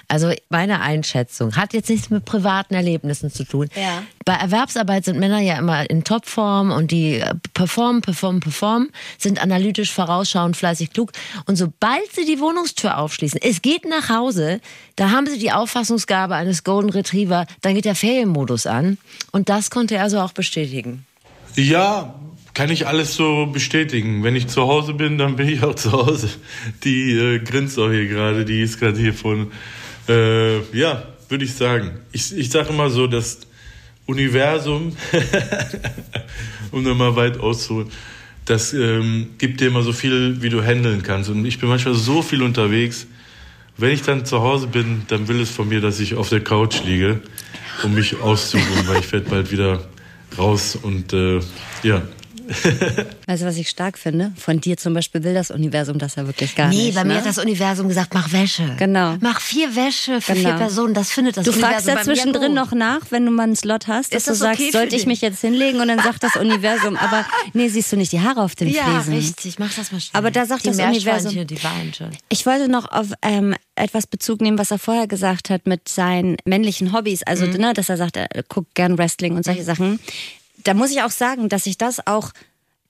[0.07, 3.67] also meine Einschätzung hat jetzt nichts mit privaten Erlebnissen zu tun.
[3.75, 4.03] Ja.
[4.23, 9.43] Bei Erwerbsarbeit sind Männer ja immer in Topform und die äh, performen, performen, performen, sind
[9.43, 11.11] analytisch, vorausschauend, fleißig, klug.
[11.45, 14.61] Und sobald sie die Wohnungstür aufschließen, es geht nach Hause,
[14.95, 18.97] da haben sie die Auffassungsgabe eines Golden Retriever, dann geht der Ferienmodus an.
[19.33, 21.05] Und das konnte er also auch bestätigen.
[21.55, 22.15] Ja,
[22.53, 24.23] kann ich alles so bestätigen.
[24.23, 26.29] Wenn ich zu Hause bin, dann bin ich auch zu Hause.
[26.83, 29.51] Die äh, grinst auch hier gerade, die ist gerade hier von.
[30.07, 31.91] Äh, ja, würde ich sagen.
[32.11, 33.39] Ich, ich sage immer so, das
[34.05, 34.95] Universum,
[36.71, 37.89] um nochmal weit auszuholen,
[38.45, 41.29] das ähm, gibt dir immer so viel, wie du handeln kannst.
[41.29, 43.07] Und ich bin manchmal so viel unterwegs.
[43.77, 46.41] Wenn ich dann zu Hause bin, dann will es von mir, dass ich auf der
[46.41, 47.21] Couch liege,
[47.83, 49.87] um mich auszuruhen, weil ich werde bald wieder
[50.37, 51.39] raus und äh,
[51.83, 52.01] ja.
[53.27, 54.31] Weißt du, was ich stark finde?
[54.37, 56.95] Von dir zum Beispiel will das Universum das ja wirklich gar Nee, nicht.
[56.95, 57.19] bei mir ne?
[57.19, 58.75] hat das Universum gesagt, mach Wäsche.
[58.77, 59.15] Genau.
[59.21, 60.49] Mach vier Wäsche für Genau.
[60.49, 60.93] vier Personen.
[60.93, 63.87] Das findet das Du Universum fragst ja zwischendrin noch nach, wenn du mal einen Slot
[63.87, 66.95] hast, dass du sagst, okay sollte ich mich jetzt hinlegen und dann sagt das Universum,
[66.97, 69.13] aber nee, siehst du nicht die Haare auf den Ja, Fliesen.
[69.15, 69.59] richtig.
[69.59, 70.17] Mach das mal schnell.
[70.19, 72.09] Aber da sagt die das Universum- Die weinen schon.
[72.29, 76.37] Ich wollte noch auf ähm, etwas Bezug nehmen, was er vorher gesagt hat mit seinen
[76.45, 77.23] männlichen Hobbys.
[77.23, 77.53] Also, Mhm.
[77.53, 79.99] ne, dass er sagt, er guckt gern Wrestling und solche Sachen.
[80.63, 82.31] Da muss ich auch sagen, dass ich das auch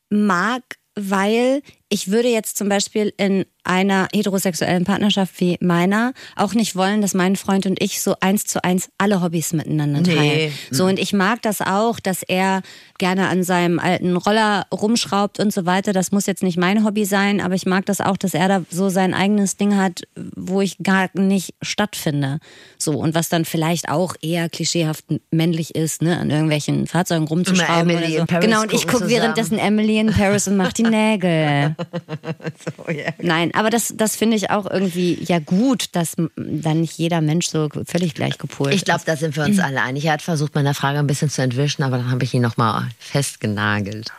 [0.10, 0.62] mag,
[0.96, 1.62] weil
[1.94, 7.14] ich würde jetzt zum Beispiel in einer heterosexuellen Partnerschaft wie meiner auch nicht wollen, dass
[7.14, 10.16] mein Freund und ich so eins zu eins alle Hobbys miteinander Nee.
[10.16, 10.54] teilen.
[10.72, 12.62] So und ich mag das auch, dass er
[12.98, 15.94] gerne an seinem alten Roller rumschraubt und so weiter.
[15.94, 18.64] Das muss jetzt nicht mein Hobby sein, aber ich mag das auch, dass er da
[18.70, 20.02] so sein eigenes Ding hat,
[20.36, 22.40] wo ich gar nicht stattfinde.
[22.78, 27.96] So und was dann vielleicht auch eher klischeehaft männlich ist, ne, an irgendwelchen Fahrzeugen rumzuschrauben
[27.96, 28.18] oder so.
[28.18, 31.76] in Paris genau und ich gucke währenddessen Emily in Paris und mache die Nägel.
[32.86, 33.12] Oh, ja.
[33.20, 37.48] Nein, aber das, das finde ich auch irgendwie ja gut, dass dann nicht jeder Mensch
[37.48, 40.06] so völlig gleich gepolt Ich glaube, da sind wir uns alle einig.
[40.06, 42.90] Er hat versucht, meiner Frage ein bisschen zu entwischen, aber dann habe ich ihn nochmal
[43.00, 44.12] festgenagelt.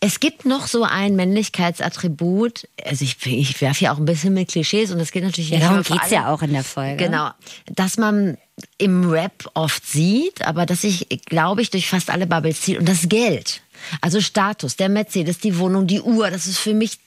[0.00, 2.68] Es gibt noch so ein Männlichkeitsattribut.
[2.84, 5.58] Also ich, ich werfe ja auch ein bisschen mit Klischees und es geht natürlich Ja,
[5.58, 6.14] darum geht's alle.
[6.14, 7.04] ja auch in der Folge.
[7.04, 7.30] Genau,
[7.66, 8.38] dass man
[8.78, 12.78] im Rap oft sieht, aber dass sich, glaube ich, durch fast alle Bubbles zieht.
[12.78, 13.60] Und das Geld.
[14.00, 16.98] Also Status, der Mercedes, die Wohnung, die Uhr, das ist für mich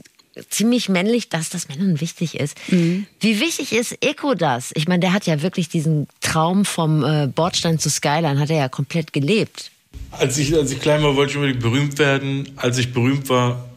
[0.49, 2.57] ziemlich männlich, dass das Männern wichtig ist.
[2.69, 3.05] Mhm.
[3.19, 4.71] Wie wichtig ist Eko das?
[4.75, 8.57] Ich meine, der hat ja wirklich diesen Traum vom äh, Bordstein zu Skyline, hat er
[8.57, 9.71] ja komplett gelebt.
[10.11, 12.49] Als ich, als ich klein war, wollte ich unbedingt berühmt werden.
[12.55, 13.69] Als ich berühmt war,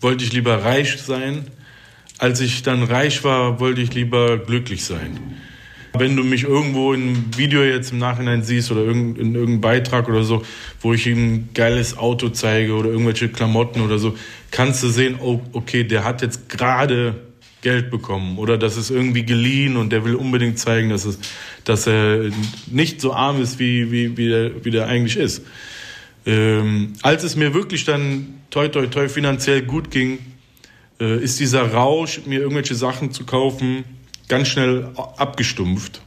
[0.00, 1.46] wollte ich lieber reich sein.
[2.18, 5.18] Als ich dann reich war, wollte ich lieber glücklich sein.
[5.98, 10.22] Wenn du mich irgendwo einem Video jetzt im Nachhinein siehst oder in irgendeinem Beitrag oder
[10.22, 10.42] so,
[10.80, 14.16] wo ich ihm ein geiles Auto zeige oder irgendwelche Klamotten oder so,
[14.50, 17.14] kannst du sehen, oh, okay, der hat jetzt gerade
[17.60, 21.18] Geld bekommen oder das ist irgendwie geliehen und der will unbedingt zeigen, dass, es,
[21.64, 22.30] dass er
[22.70, 25.42] nicht so arm ist, wie, wie, wie, der, wie der eigentlich ist.
[26.24, 30.18] Ähm, als es mir wirklich dann toi toi toi finanziell gut ging,
[31.00, 33.84] äh, ist dieser Rausch, mir irgendwelche Sachen zu kaufen,
[34.28, 36.00] ganz schnell abgestumpft.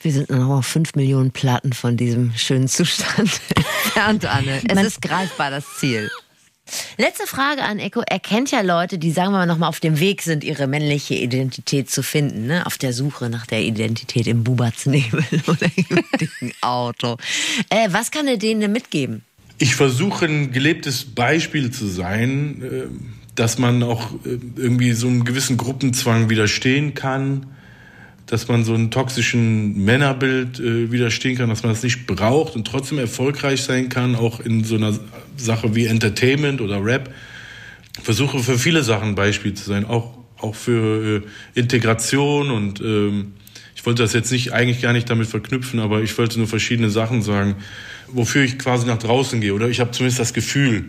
[0.00, 4.60] Wir sind noch fünf Millionen Platten von diesem schönen Zustand entfernt, Anne.
[4.68, 6.10] Es ist greifbar, das Ziel.
[6.98, 8.02] Letzte Frage an Eko.
[8.06, 11.14] Er kennt ja Leute, die, sagen wir mal, nochmal auf dem Weg sind, ihre männliche
[11.14, 12.46] Identität zu finden.
[12.46, 12.66] Ne?
[12.66, 17.16] Auf der Suche nach der Identität im Bubatsnebel oder im dicken Auto.
[17.70, 19.22] Äh, was kann er denen denn mitgeben?
[19.58, 25.24] Ich versuche ein gelebtes Beispiel zu sein, äh, dass man auch äh, irgendwie so einem
[25.24, 27.46] gewissen Gruppenzwang widerstehen kann,
[28.26, 32.66] dass man so einem toxischen Männerbild äh, widerstehen kann, dass man das nicht braucht und
[32.66, 34.98] trotzdem erfolgreich sein kann, auch in so einer
[35.36, 37.14] Sache wie Entertainment oder Rap.
[38.02, 43.34] Versuche für viele Sachen Beispiel zu sein, auch, auch für äh, Integration und ähm,
[43.74, 46.90] ich wollte das jetzt nicht eigentlich gar nicht damit verknüpfen, aber ich wollte nur verschiedene
[46.90, 47.56] Sachen sagen,
[48.08, 50.86] wofür ich quasi nach draußen gehe oder ich habe zumindest das Gefühl,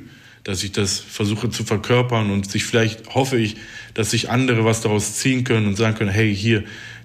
[0.47, 3.57] dass ich das versuche zu verkörpern und sich vielleicht hoffe ich,
[3.93, 6.63] dass sich andere was daraus ziehen können und sagen können, hey, hier,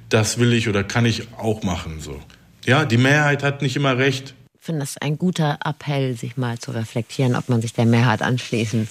[0.08, 1.98] das will ich oder kann ich auch machen.
[1.98, 2.20] So.
[2.64, 4.34] Ja, die Mehrheit hat nicht immer recht.
[4.60, 8.22] Ich finde das ein guter Appell, sich mal zu reflektieren, ob man sich der Mehrheit
[8.22, 8.86] anschließen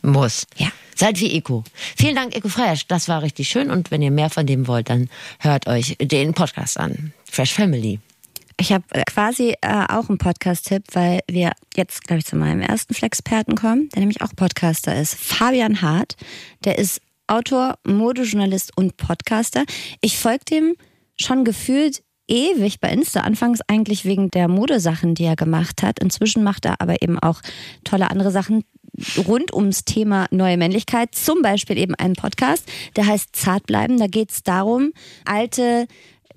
[0.00, 0.46] muss.
[0.56, 0.68] Ja.
[0.96, 1.64] Seid wie Eko.
[1.96, 2.86] Vielen Dank, Eko Fresh.
[2.86, 3.70] Das war richtig schön.
[3.70, 7.12] Und wenn ihr mehr von dem wollt, dann hört euch den Podcast an.
[7.30, 7.98] Fresh Family.
[8.56, 12.94] Ich habe quasi äh, auch einen Podcast-Tipp, weil wir jetzt, glaube ich, zu meinem ersten
[12.94, 15.14] Flexperten kommen, der nämlich auch Podcaster ist.
[15.14, 16.16] Fabian Hart,
[16.64, 19.64] der ist Autor, Modejournalist und Podcaster.
[20.00, 20.74] Ich folge dem
[21.16, 23.20] schon gefühlt ewig bei Insta.
[23.20, 25.98] Anfangs eigentlich wegen der Modesachen, die er gemacht hat.
[25.98, 27.40] Inzwischen macht er aber eben auch
[27.84, 28.64] tolle andere Sachen
[29.26, 31.14] rund ums Thema neue Männlichkeit.
[31.14, 33.98] Zum Beispiel eben einen Podcast, der heißt Zartbleiben.
[33.98, 34.92] Da geht es darum,
[35.24, 35.86] alte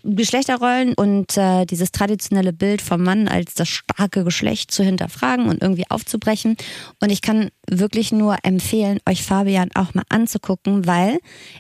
[0.04, 5.62] Geschlechterrollen und äh, dieses traditionelle Bild vom Mann als das starke Geschlecht zu hinterfragen und
[5.62, 6.56] irgendwie aufzubrechen.
[7.02, 11.20] Und ich kann wirklich nur empfehlen, euch Fabian auch mal anzugucken, weil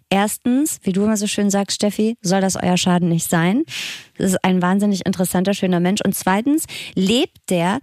[0.09, 3.63] erstens, wie du immer so schön sagst, Steffi, soll das euer Schaden nicht sein.
[4.17, 6.01] Das ist ein wahnsinnig interessanter, schöner Mensch.
[6.01, 7.79] Und zweitens lebt der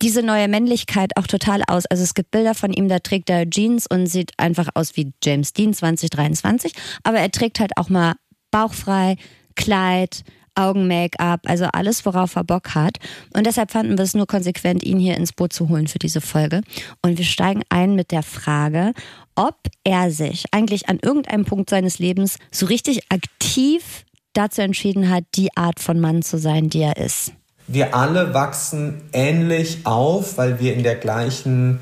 [0.00, 1.86] diese neue Männlichkeit auch total aus.
[1.86, 5.12] Also es gibt Bilder von ihm, da trägt er Jeans und sieht einfach aus wie
[5.22, 6.72] James Dean 2023.
[7.02, 8.14] Aber er trägt halt auch mal
[8.50, 9.16] bauchfrei,
[9.54, 12.98] Kleid, Augen-Make-up, also alles, worauf er Bock hat.
[13.34, 16.20] Und deshalb fanden wir es nur konsequent, ihn hier ins Boot zu holen für diese
[16.20, 16.60] Folge.
[17.02, 18.92] Und wir steigen ein mit der Frage,
[19.34, 25.24] ob er sich eigentlich an irgendeinem Punkt seines Lebens so richtig aktiv dazu entschieden hat,
[25.34, 27.32] die Art von Mann zu sein, die er ist.
[27.66, 31.80] Wir alle wachsen ähnlich auf, weil wir in der gleichen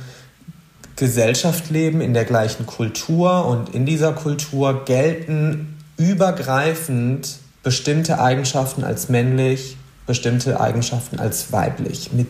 [0.96, 9.08] Gesellschaft leben, in der gleichen Kultur und in dieser Kultur gelten übergreifend bestimmte Eigenschaften als
[9.08, 12.12] männlich, bestimmte Eigenschaften als weiblich.
[12.12, 12.26] Mit,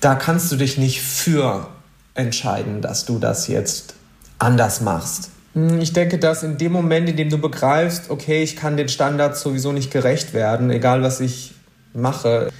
[0.00, 1.68] da kannst du dich nicht für
[2.14, 3.94] entscheiden, dass du das jetzt
[4.38, 5.30] anders machst.
[5.54, 8.88] Hm, ich denke, dass in dem Moment, in dem du begreifst, okay, ich kann den
[8.88, 11.54] Standards sowieso nicht gerecht werden, egal was ich
[11.92, 12.50] mache,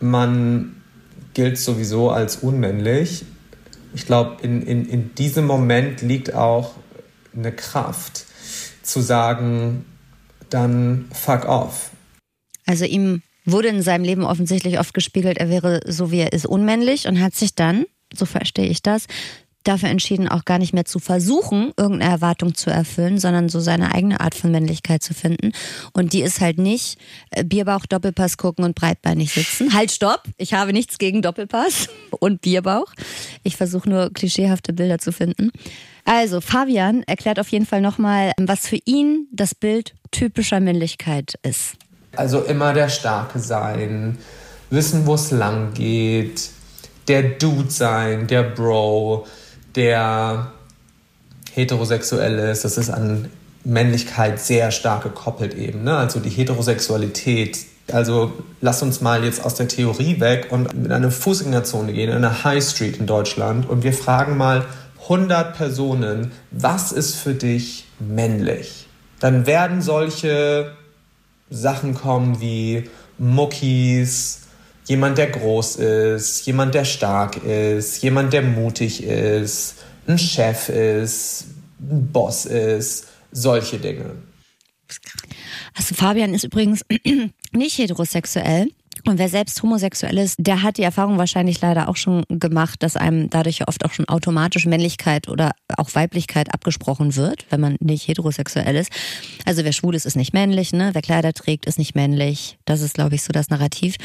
[0.00, 0.76] man
[1.32, 3.24] gilt sowieso als unmännlich.
[3.94, 6.72] Ich glaube, in, in, in diesem Moment liegt auch
[7.36, 8.26] eine Kraft
[8.82, 9.84] zu sagen,
[10.54, 11.90] dann fuck off.
[12.66, 16.46] Also ihm wurde in seinem Leben offensichtlich oft gespiegelt, er wäre so wie er ist
[16.46, 19.06] unmännlich und hat sich dann, so verstehe ich das,
[19.64, 23.92] dafür entschieden, auch gar nicht mehr zu versuchen, irgendeine Erwartung zu erfüllen, sondern so seine
[23.92, 25.52] eigene Art von Männlichkeit zu finden.
[25.92, 26.98] Und die ist halt nicht
[27.30, 29.74] äh, Bierbauch, Doppelpass gucken und breitbeinig sitzen.
[29.74, 30.22] Halt, stopp!
[30.36, 32.92] Ich habe nichts gegen Doppelpass und Bierbauch.
[33.42, 35.50] Ich versuche nur klischeehafte Bilder zu finden.
[36.04, 41.76] Also, Fabian erklärt auf jeden Fall nochmal, was für ihn das Bild typischer Männlichkeit ist.
[42.16, 44.18] Also immer der Starke sein,
[44.70, 46.50] wissen, wo es lang geht,
[47.08, 49.26] der Dude sein, der Bro,
[49.76, 50.52] der
[51.52, 52.64] heterosexuell ist.
[52.64, 53.30] Das ist an
[53.64, 55.84] Männlichkeit sehr stark gekoppelt eben.
[55.84, 55.96] Ne?
[55.96, 57.58] Also die Heterosexualität.
[57.92, 62.16] Also lass uns mal jetzt aus der Theorie weg und in eine Fußgängerzone gehen, in
[62.16, 64.64] eine High Street in Deutschland und wir fragen mal
[65.02, 68.86] 100 Personen, was ist für dich männlich?
[69.20, 70.72] Dann werden solche
[71.50, 74.43] Sachen kommen wie Muckis,
[74.86, 81.46] jemand, der groß ist, jemand, der stark ist, jemand, der mutig ist, ein Chef ist,
[81.80, 84.16] ein Boss ist, solche Dinge.
[85.74, 86.84] Also Fabian ist übrigens
[87.52, 88.68] nicht heterosexuell.
[89.06, 92.96] Und wer selbst homosexuell ist, der hat die Erfahrung wahrscheinlich leider auch schon gemacht, dass
[92.96, 98.08] einem dadurch oft auch schon automatisch Männlichkeit oder auch Weiblichkeit abgesprochen wird, wenn man nicht
[98.08, 98.90] heterosexuell ist.
[99.44, 100.90] Also wer schwul ist, ist nicht männlich, ne?
[100.94, 102.56] Wer Kleider trägt, ist nicht männlich.
[102.64, 103.96] Das ist, glaube ich, so das Narrativ.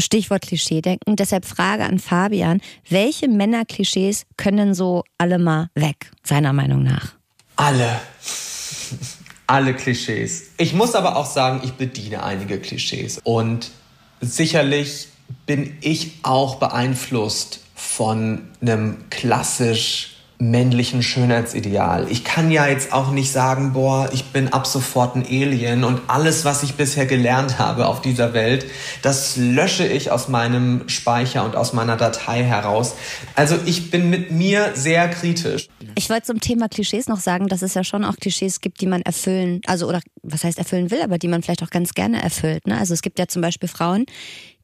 [0.00, 1.16] Stichwort Klischee-Denken.
[1.16, 7.14] Deshalb Frage an Fabian, welche Männerklischees können so alle mal weg, seiner Meinung nach?
[7.56, 8.00] Alle.
[9.46, 10.50] alle Klischees.
[10.56, 13.20] Ich muss aber auch sagen, ich bediene einige Klischees.
[13.24, 13.70] Und
[14.20, 15.08] sicherlich
[15.46, 20.13] bin ich auch beeinflusst von einem klassisch
[20.50, 22.06] männlichen Schönheitsideal.
[22.10, 26.02] Ich kann ja jetzt auch nicht sagen, boah, ich bin ab sofort ein Alien und
[26.08, 28.66] alles, was ich bisher gelernt habe auf dieser Welt,
[29.02, 32.94] das lösche ich aus meinem Speicher und aus meiner Datei heraus.
[33.34, 35.68] Also ich bin mit mir sehr kritisch.
[35.94, 38.86] Ich wollte zum Thema Klischees noch sagen, dass es ja schon auch Klischees gibt, die
[38.86, 42.22] man erfüllen, also oder was heißt erfüllen will, aber die man vielleicht auch ganz gerne
[42.22, 42.66] erfüllt.
[42.66, 42.78] Ne?
[42.78, 44.06] Also es gibt ja zum Beispiel Frauen,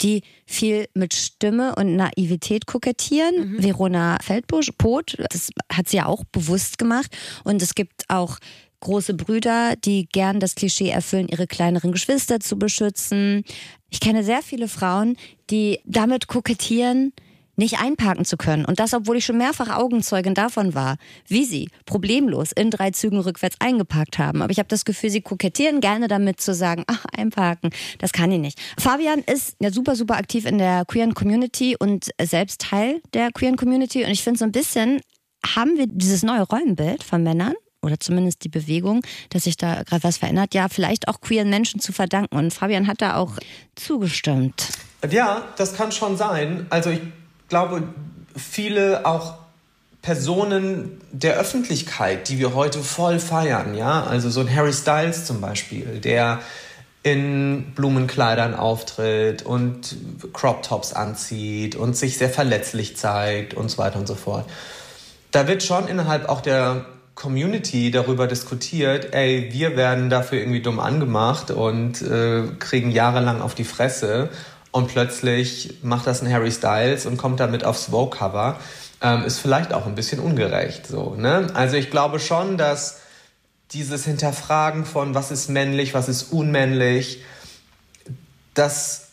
[0.02, 3.54] die viel mit Stimme und Naivität kokettieren.
[3.54, 3.62] Mhm.
[3.62, 7.16] Verona Feldbusch, Pot, das hat sie ja auch bewusst gemacht.
[7.44, 8.38] Und es gibt auch
[8.80, 13.44] große Brüder, die gern das Klischee erfüllen, ihre kleineren Geschwister zu beschützen.
[13.90, 15.16] Ich kenne sehr viele Frauen,
[15.50, 17.12] die damit kokettieren,
[17.60, 18.64] nicht einparken zu können.
[18.64, 20.96] Und das, obwohl ich schon mehrfach Augenzeugin davon war,
[21.28, 24.42] wie sie problemlos in drei Zügen rückwärts eingeparkt haben.
[24.42, 28.32] Aber ich habe das Gefühl, sie kokettieren gerne damit zu sagen, ach, einparken, das kann
[28.32, 28.60] ich nicht.
[28.78, 33.56] Fabian ist ja super, super aktiv in der queeren Community und selbst Teil der queeren
[33.56, 34.04] Community.
[34.04, 35.00] Und ich finde so ein bisschen,
[35.46, 40.02] haben wir dieses neue Rollenbild von Männern oder zumindest die Bewegung, dass sich da gerade
[40.02, 42.36] was verändert, ja, vielleicht auch queeren Menschen zu verdanken.
[42.36, 43.36] Und Fabian hat da auch
[43.74, 44.68] zugestimmt.
[45.10, 46.66] Ja, das kann schon sein.
[46.70, 47.00] Also ich
[47.50, 47.82] glaube,
[48.34, 49.34] viele auch
[50.00, 55.42] Personen der Öffentlichkeit, die wir heute voll feiern, ja, also so ein Harry Styles zum
[55.42, 56.40] Beispiel, der
[57.02, 59.96] in Blumenkleidern auftritt und
[60.32, 64.48] Crop Tops anzieht und sich sehr verletzlich zeigt und so weiter und so fort.
[65.30, 66.84] Da wird schon innerhalb auch der
[67.14, 73.54] Community darüber diskutiert, ey, wir werden dafür irgendwie dumm angemacht und äh, kriegen jahrelang auf
[73.54, 74.30] die Fresse
[74.72, 78.58] und plötzlich macht das ein Harry Styles und kommt damit aufs Vogue-Cover,
[79.02, 80.86] ähm, ist vielleicht auch ein bisschen ungerecht.
[80.86, 81.48] So, ne?
[81.54, 83.00] Also ich glaube schon, dass
[83.72, 87.22] dieses Hinterfragen von was ist männlich, was ist unmännlich,
[88.54, 89.08] das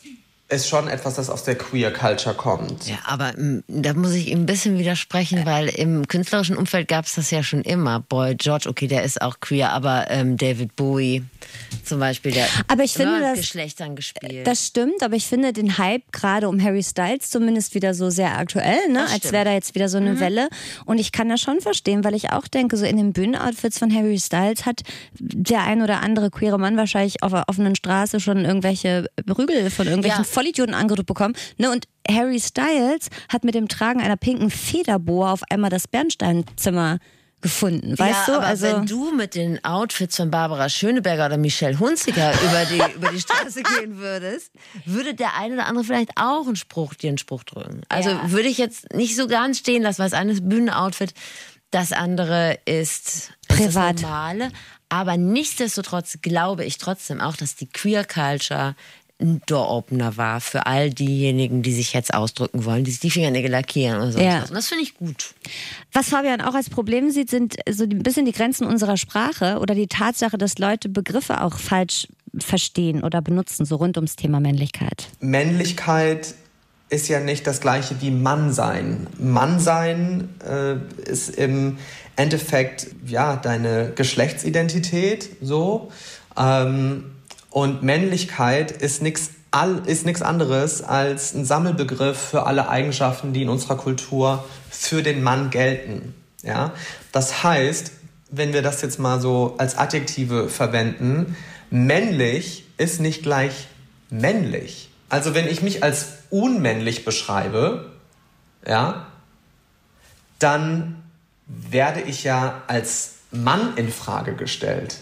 [0.50, 2.88] ist schon etwas, das aus der Queer Culture kommt.
[2.88, 7.04] Ja, aber m, da muss ich ihm ein bisschen widersprechen, weil im künstlerischen Umfeld gab
[7.04, 8.00] es das ja schon immer.
[8.00, 11.22] Boy George, okay, der ist auch queer, aber ähm, David Bowie
[11.84, 14.46] zum Beispiel, der aber ich finde, das, Geschlechtern gespielt.
[14.46, 18.38] Das stimmt, aber ich finde den Hype gerade um Harry Styles zumindest wieder so sehr
[18.38, 19.06] aktuell, ne?
[19.10, 20.20] als wäre da jetzt wieder so eine mhm.
[20.20, 20.48] Welle.
[20.86, 23.94] Und ich kann das schon verstehen, weil ich auch denke, so in den Bühnenoutfits von
[23.94, 24.80] Harry Styles hat
[25.18, 29.86] der ein oder andere queere Mann wahrscheinlich auf der offenen Straße schon irgendwelche Prügel von
[29.86, 30.30] irgendwelchen ja.
[30.38, 31.34] Vollidioten angedrückt bekommen.
[31.56, 31.68] Ne?
[31.68, 36.98] Und Harry Styles hat mit dem Tragen einer pinken Federboa auf einmal das Bernsteinzimmer
[37.40, 38.38] gefunden, weißt ja, du?
[38.38, 42.96] Aber also wenn du mit den Outfits von Barbara Schöneberger oder Michelle Hunziker über die,
[42.96, 44.52] über die Straße gehen würdest,
[44.84, 47.82] würde der eine oder andere vielleicht auch einen Spruch, dir einen Spruch drücken.
[47.88, 48.30] Also ja.
[48.30, 51.14] würde ich jetzt nicht so ganz stehen lassen, weil das eine ist Bühnenoutfit,
[51.70, 53.66] das andere ist, Privat.
[53.66, 54.50] Ist das normale.
[54.88, 58.74] Aber nichtsdestotrotz glaube ich trotzdem auch, dass die Queer Culture
[59.20, 63.50] ein Door-Opener war für all diejenigen, die sich jetzt ausdrücken wollen, die sich die Fingernägel
[63.50, 64.20] lackieren und so.
[64.20, 64.42] Ja.
[64.42, 65.34] Und das finde ich gut.
[65.92, 69.74] Was Fabian auch als Problem sieht, sind so ein bisschen die Grenzen unserer Sprache oder
[69.74, 72.06] die Tatsache, dass Leute Begriffe auch falsch
[72.38, 75.08] verstehen oder benutzen, so rund ums Thema Männlichkeit.
[75.18, 76.34] Männlichkeit
[76.90, 79.08] ist ja nicht das gleiche wie Mannsein.
[79.18, 80.76] Mannsein äh,
[81.10, 81.78] ist im
[82.16, 85.90] Endeffekt ja deine Geschlechtsidentität so.
[86.36, 87.04] Ähm,
[87.58, 89.30] und Männlichkeit ist nichts
[89.86, 95.24] ist nichts anderes als ein Sammelbegriff für alle Eigenschaften, die in unserer Kultur für den
[95.24, 96.14] Mann gelten.
[96.42, 96.72] Ja?
[97.10, 97.90] Das heißt,
[98.30, 101.34] wenn wir das jetzt mal so als Adjektive verwenden,
[101.70, 103.66] männlich ist nicht gleich
[104.08, 104.90] männlich.
[105.08, 107.90] Also wenn ich mich als unmännlich beschreibe,
[108.64, 109.08] ja,
[110.38, 111.02] dann
[111.46, 114.98] werde ich ja als Mann in Frage gestellt.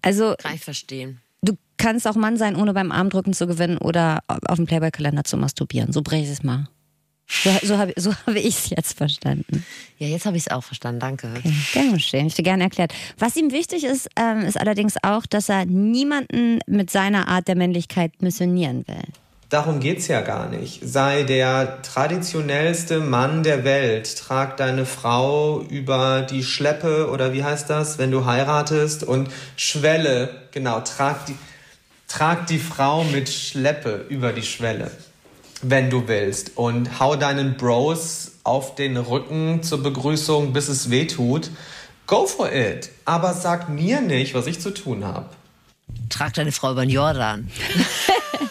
[0.00, 1.20] Also kann ich verstehen
[1.78, 5.92] kannst auch Mann sein, ohne beim Armdrücken zu gewinnen oder auf dem Playboy-Kalender zu masturbieren.
[5.92, 6.68] So breche ich es mal.
[7.30, 9.64] So, so habe so hab ich es jetzt verstanden.
[9.98, 11.30] Ja, jetzt habe ich es auch verstanden, danke.
[11.36, 12.94] Okay, gern geschehen, ich dir gerne erklärt.
[13.18, 17.56] Was ihm wichtig ist, ähm, ist allerdings auch, dass er niemanden mit seiner Art der
[17.56, 19.04] Männlichkeit missionieren will.
[19.48, 20.86] Darum geht es ja gar nicht.
[20.86, 27.70] Sei der traditionellste Mann der Welt, trag deine Frau über die Schleppe oder wie heißt
[27.70, 31.36] das, wenn du heiratest und Schwelle, genau, trag die,
[32.08, 34.90] Trag die Frau mit Schleppe über die Schwelle,
[35.60, 36.56] wenn du willst.
[36.56, 41.50] Und hau deinen Bros auf den Rücken zur Begrüßung, bis es weh tut.
[42.06, 42.90] Go for it.
[43.04, 45.28] Aber sag mir nicht, was ich zu tun habe.
[46.08, 47.50] Trag deine Frau über den Jordan.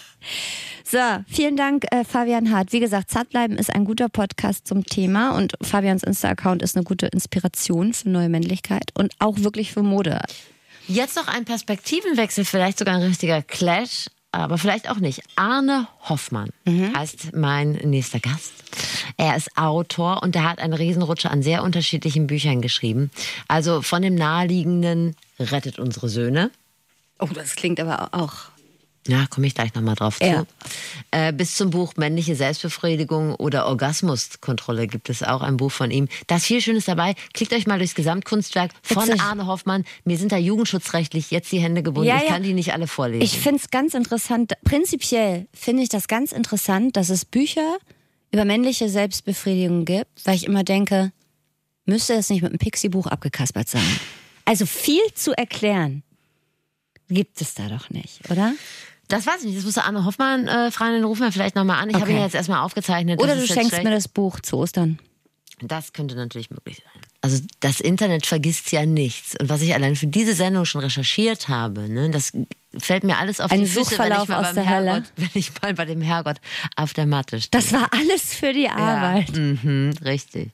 [0.90, 2.72] So, vielen Dank, äh, Fabian Hart.
[2.72, 7.08] Wie gesagt, Zartbleiben ist ein guter Podcast zum Thema und Fabians Insta-Account ist eine gute
[7.08, 10.22] Inspiration für neue Männlichkeit und auch wirklich für Mode.
[10.88, 15.24] Jetzt noch ein Perspektivenwechsel, vielleicht sogar ein richtiger Clash, aber vielleicht auch nicht.
[15.36, 18.54] Arne Hoffmann heißt mein nächster Gast.
[19.18, 23.12] Er ist Autor und er hat eine Riesenrutsche an sehr unterschiedlichen Büchern geschrieben.
[23.50, 26.50] Also von dem naheliegenden Rettet unsere Söhne.
[27.20, 28.57] Oh, das klingt aber auch.
[29.08, 30.42] Ja, komme ich gleich nochmal drauf Ja.
[30.42, 30.48] zu.
[31.12, 36.08] Äh, bis zum Buch Männliche Selbstbefriedigung oder Orgasmuskontrolle gibt es auch ein Buch von ihm.
[36.28, 37.16] Da ist viel Schönes dabei.
[37.34, 39.22] Klickt euch mal durchs Gesamtkunstwerk von Witzig.
[39.22, 39.86] Arne Hoffmann.
[40.04, 42.10] Mir sind da jugendschutzrechtlich jetzt die Hände gebunden.
[42.10, 42.30] Ja, ich ja.
[42.30, 43.24] kann die nicht alle vorlesen.
[43.24, 44.54] Ich finde es ganz interessant.
[44.64, 47.78] Prinzipiell finde ich das ganz interessant, dass es Bücher
[48.32, 51.12] über männliche Selbstbefriedigung gibt, weil ich immer denke,
[51.86, 54.00] müsste es nicht mit einem Pixie-Buch abgekaspert sein.
[54.44, 56.04] Also viel zu erklären
[57.10, 58.54] gibt es da doch nicht, oder?
[59.08, 59.58] Das weiß ich nicht.
[59.58, 60.94] Das musste Arne Hoffmann äh, fragen.
[60.94, 61.90] Den rufen wir vielleicht nochmal an.
[61.90, 62.16] Ich habe Okay.
[62.18, 63.22] ihn jetzt erstmal aufgezeichnet.
[63.22, 63.84] Oder du schenkst schlecht.
[63.84, 65.00] mir das Buch zu Ostern.
[65.60, 67.02] Das könnte natürlich möglich sein.
[67.22, 69.36] Also das Internet vergisst ja nichts.
[69.40, 72.32] Und was ich allein für diese Sendung schon recherchiert habe, ne, das
[72.78, 74.92] fällt mir alles auf Ein die Füße, wenn ich, Suchverlauf mal aus beim der Hölle.
[74.92, 76.38] Herrgott, wenn ich mal bei dem Herrgott
[76.76, 77.60] auf der Matte stehe.
[77.62, 79.30] Das war alles für die Arbeit.
[79.36, 80.52] Ja, mhm, richtig.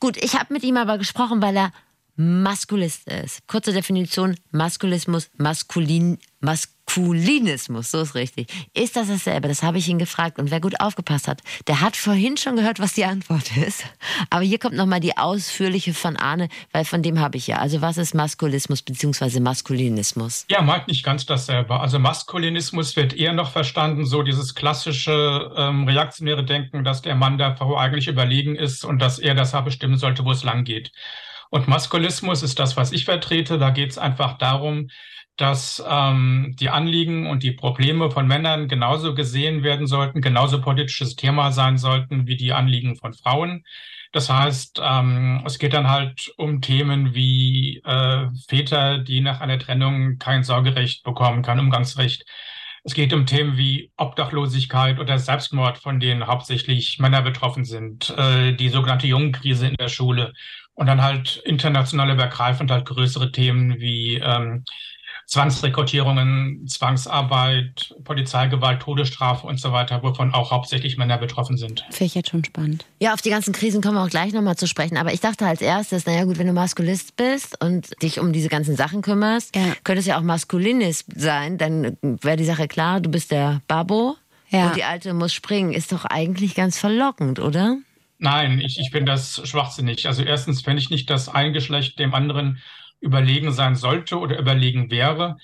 [0.00, 1.72] Gut, ich habe mit ihm aber gesprochen, weil er
[2.20, 3.46] Maskulist ist.
[3.46, 8.46] Kurze Definition: Maskulismus, Maskulin, Maskulinismus, so ist richtig.
[8.74, 9.48] Ist das dasselbe?
[9.48, 10.38] Das habe ich ihn gefragt.
[10.38, 13.86] Und wer gut aufgepasst hat, der hat vorhin schon gehört, was die Antwort ist.
[14.28, 17.56] Aber hier kommt nochmal die ausführliche von Arne, weil von dem habe ich ja.
[17.56, 19.40] Also, was ist Maskulismus bzw.
[19.40, 20.44] Maskulinismus?
[20.50, 21.80] Ja, meint nicht ganz dasselbe.
[21.80, 27.38] Also Maskulinismus wird eher noch verstanden, so dieses klassische ähm, reaktionäre Denken, dass der Mann
[27.38, 30.92] der Frau eigentlich überlegen ist und dass er das bestimmen sollte, wo es lang geht.
[31.50, 33.58] Und Maskulismus ist das, was ich vertrete.
[33.58, 34.88] Da geht es einfach darum,
[35.36, 41.16] dass ähm, die Anliegen und die Probleme von Männern genauso gesehen werden sollten, genauso politisches
[41.16, 43.64] Thema sein sollten wie die Anliegen von Frauen.
[44.12, 49.58] Das heißt, ähm, es geht dann halt um Themen wie äh, Väter, die nach einer
[49.58, 52.24] Trennung kein Sorgerecht bekommen, kein Umgangsrecht.
[52.82, 58.52] Es geht um Themen wie Obdachlosigkeit oder Selbstmord, von denen hauptsächlich Männer betroffen sind, äh,
[58.52, 60.32] die sogenannte Jungenkrise in der Schule
[60.74, 64.64] und dann halt international übergreifend halt größere Themen wie ähm,
[65.26, 71.80] Zwangsrekrutierungen, Zwangsarbeit, Polizeigewalt, Todesstrafe und so weiter, wovon auch hauptsächlich Männer betroffen sind.
[71.90, 72.84] Finde ich jetzt schon spannend.
[73.00, 74.96] Ja, auf die ganzen Krisen kommen wir auch gleich nochmal zu sprechen.
[74.96, 78.48] Aber ich dachte als erstes, naja gut, wenn du Maskulist bist und dich um diese
[78.48, 79.62] ganzen Sachen kümmerst, Ja.
[79.84, 81.58] könnte es ja auch Maskulinist sein.
[81.58, 84.16] Dann wäre die Sache klar, du bist der Babo
[84.48, 84.66] Ja.
[84.68, 85.72] und die Alte muss springen.
[85.72, 87.76] Ist doch eigentlich ganz verlockend, oder?
[88.20, 90.06] Nein, ich, ich finde das schwachsinnig.
[90.06, 92.60] Also erstens fände ich nicht, dass ein Geschlecht dem anderen
[93.00, 95.38] überlegen sein sollte oder überlegen wäre.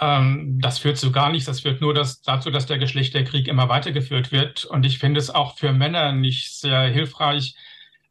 [0.00, 1.44] Ähm, das führt zu gar nichts.
[1.46, 4.64] Das führt nur das, dazu, dass der Geschlechterkrieg immer weitergeführt wird.
[4.64, 7.54] Und ich finde es auch für Männer nicht sehr hilfreich,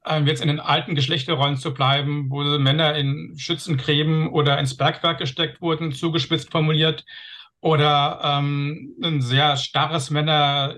[0.06, 5.18] ähm, jetzt in den alten Geschlechterrollen zu bleiben, wo Männer in Schützengräben oder ins Bergwerk
[5.18, 7.04] gesteckt wurden, zugespitzt formuliert,
[7.62, 10.78] oder ähm, ein sehr starres Männer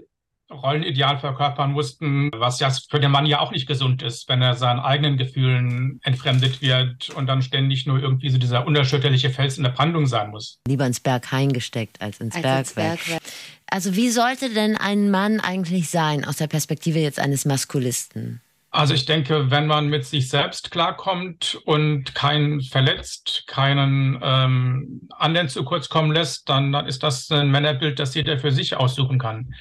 [0.52, 4.54] Rollenideal verkörpern mussten, was ja für den Mann ja auch nicht gesund ist, wenn er
[4.54, 9.64] seinen eigenen Gefühlen entfremdet wird und dann ständig nur irgendwie so dieser unerschütterliche Fels in
[9.64, 10.60] der Brandung sein muss.
[10.68, 12.94] Lieber ins Berghain gesteckt als ins Als Bergwerk.
[12.94, 13.22] ins Bergwerk.
[13.68, 18.42] Also wie sollte denn ein Mann eigentlich sein aus der Perspektive jetzt eines Maskulisten?
[18.70, 25.48] Also ich denke, wenn man mit sich selbst klarkommt und keinen verletzt, keinen ähm, anderen
[25.48, 29.18] zu kurz kommen lässt, dann, dann ist das ein Männerbild, das jeder für sich aussuchen
[29.18, 29.56] kann.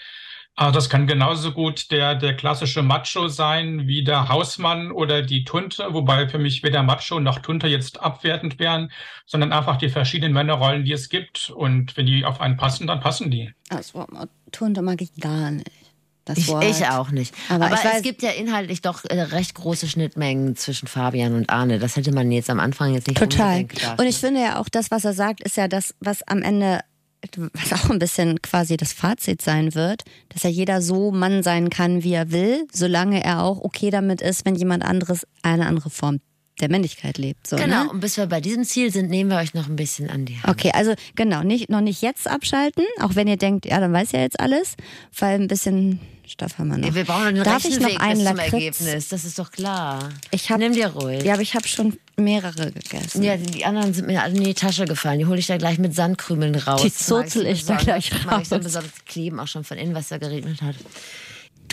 [0.57, 5.43] Also das kann genauso gut der, der klassische Macho sein wie der Hausmann oder die
[5.45, 8.93] Tunte, wobei für mich weder Macho noch Tunte jetzt abwertend wären,
[9.27, 11.51] sondern einfach die verschiedenen Männerrollen, die es gibt.
[11.51, 13.53] Und wenn die auf einen passen, dann passen die.
[13.69, 14.11] Das Wort
[14.53, 15.69] Tunte mag ich gar nicht.
[16.27, 16.65] Das Ich, Wort.
[16.65, 17.35] ich auch nicht.
[17.51, 21.35] Aber Aber, ich weiß- es gibt ja inhaltlich doch äh, recht große Schnittmengen zwischen Fabian
[21.35, 21.79] und Arne.
[21.79, 23.65] Das hätte man jetzt am Anfang jetzt nicht Total.
[23.65, 23.99] gedacht.
[24.01, 26.81] Und ich finde ja auch, das, was er sagt, ist ja das, was am Ende,
[27.53, 31.71] was auch ein bisschen quasi das Fazit sein wird, dass ja jeder so Mann sein
[31.71, 35.91] kann, wie er will, solange er auch okay damit ist, wenn jemand anderes eine andere
[35.91, 36.21] Form
[36.61, 37.47] der Männlichkeit lebt.
[37.47, 37.91] So, Genau, Ne?
[37.91, 40.35] und bis wir bei diesem Ziel sind, nehmen wir euch noch ein bisschen an die
[40.37, 40.49] Hand.
[40.49, 44.13] Okay, also genau, nicht, noch nicht jetzt abschalten, auch wenn ihr denkt, ja, dann weiß
[44.13, 44.75] ja jetzt alles,
[45.19, 46.95] weil ein bisschen Stoff haben wir noch.
[46.95, 48.53] Wir brauchen einen Darf ich noch einen bis zum Lakritz?
[48.81, 50.09] Ergebnis, das ist doch klar.
[50.31, 51.23] Ich hab, Nimm dir ruhig.
[51.23, 53.23] Ja, aber ich habe schon mehrere gegessen.
[53.23, 55.19] Ja, die anderen sind mir alle in die Tasche gefallen.
[55.19, 56.81] Die hole ich da gleich mit Sandkrümeln raus.
[56.83, 58.61] Die zurzel so ich da gleich Mag ich raus.
[58.63, 60.77] besonders kleben, auch schon von innen, was da geregnet hat.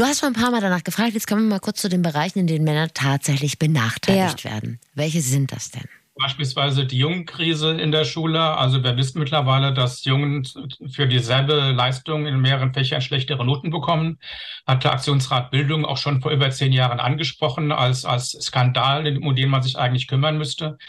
[0.01, 1.13] Du hast schon ein paar Mal danach gefragt.
[1.13, 4.79] Jetzt kommen wir mal kurz zu den Bereichen, in denen Männer tatsächlich benachteiligt werden.
[4.95, 5.87] Welche sind das denn?
[6.15, 8.41] Beispielsweise die Jungenkrise in der Schule.
[8.41, 10.43] Also wir wissen mittlerweile, dass Jungen
[10.89, 14.17] für dieselbe Leistung in mehreren Fächern schlechtere Noten bekommen.
[14.65, 19.35] hat der Aktionsrat Bildung auch schon vor über zehn Jahren angesprochen als, als Skandal, um
[19.35, 20.79] den man sich eigentlich kümmern müsste.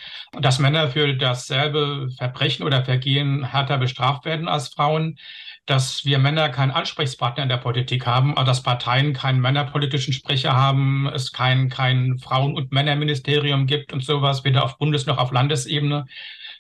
[0.40, 5.18] Dass Männer für dasselbe Verbrechen oder Vergehen härter bestraft werden als Frauen
[5.66, 11.08] dass wir Männer keinen Ansprechpartner in der Politik haben, dass Parteien keinen männerpolitischen Sprecher haben,
[11.14, 16.06] es kein, kein Frauen- und Männerministerium gibt und sowas, weder auf Bundes- noch auf Landesebene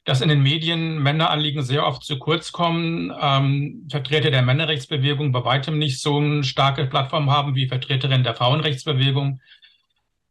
[0.04, 3.12] dass in den Medien Männeranliegen sehr oft zu kurz kommen.
[3.20, 8.34] Ähm, Vertreter der Männerrechtsbewegung bei weitem nicht so eine starke Plattform haben wie Vertreterinnen der
[8.34, 9.40] Frauenrechtsbewegung.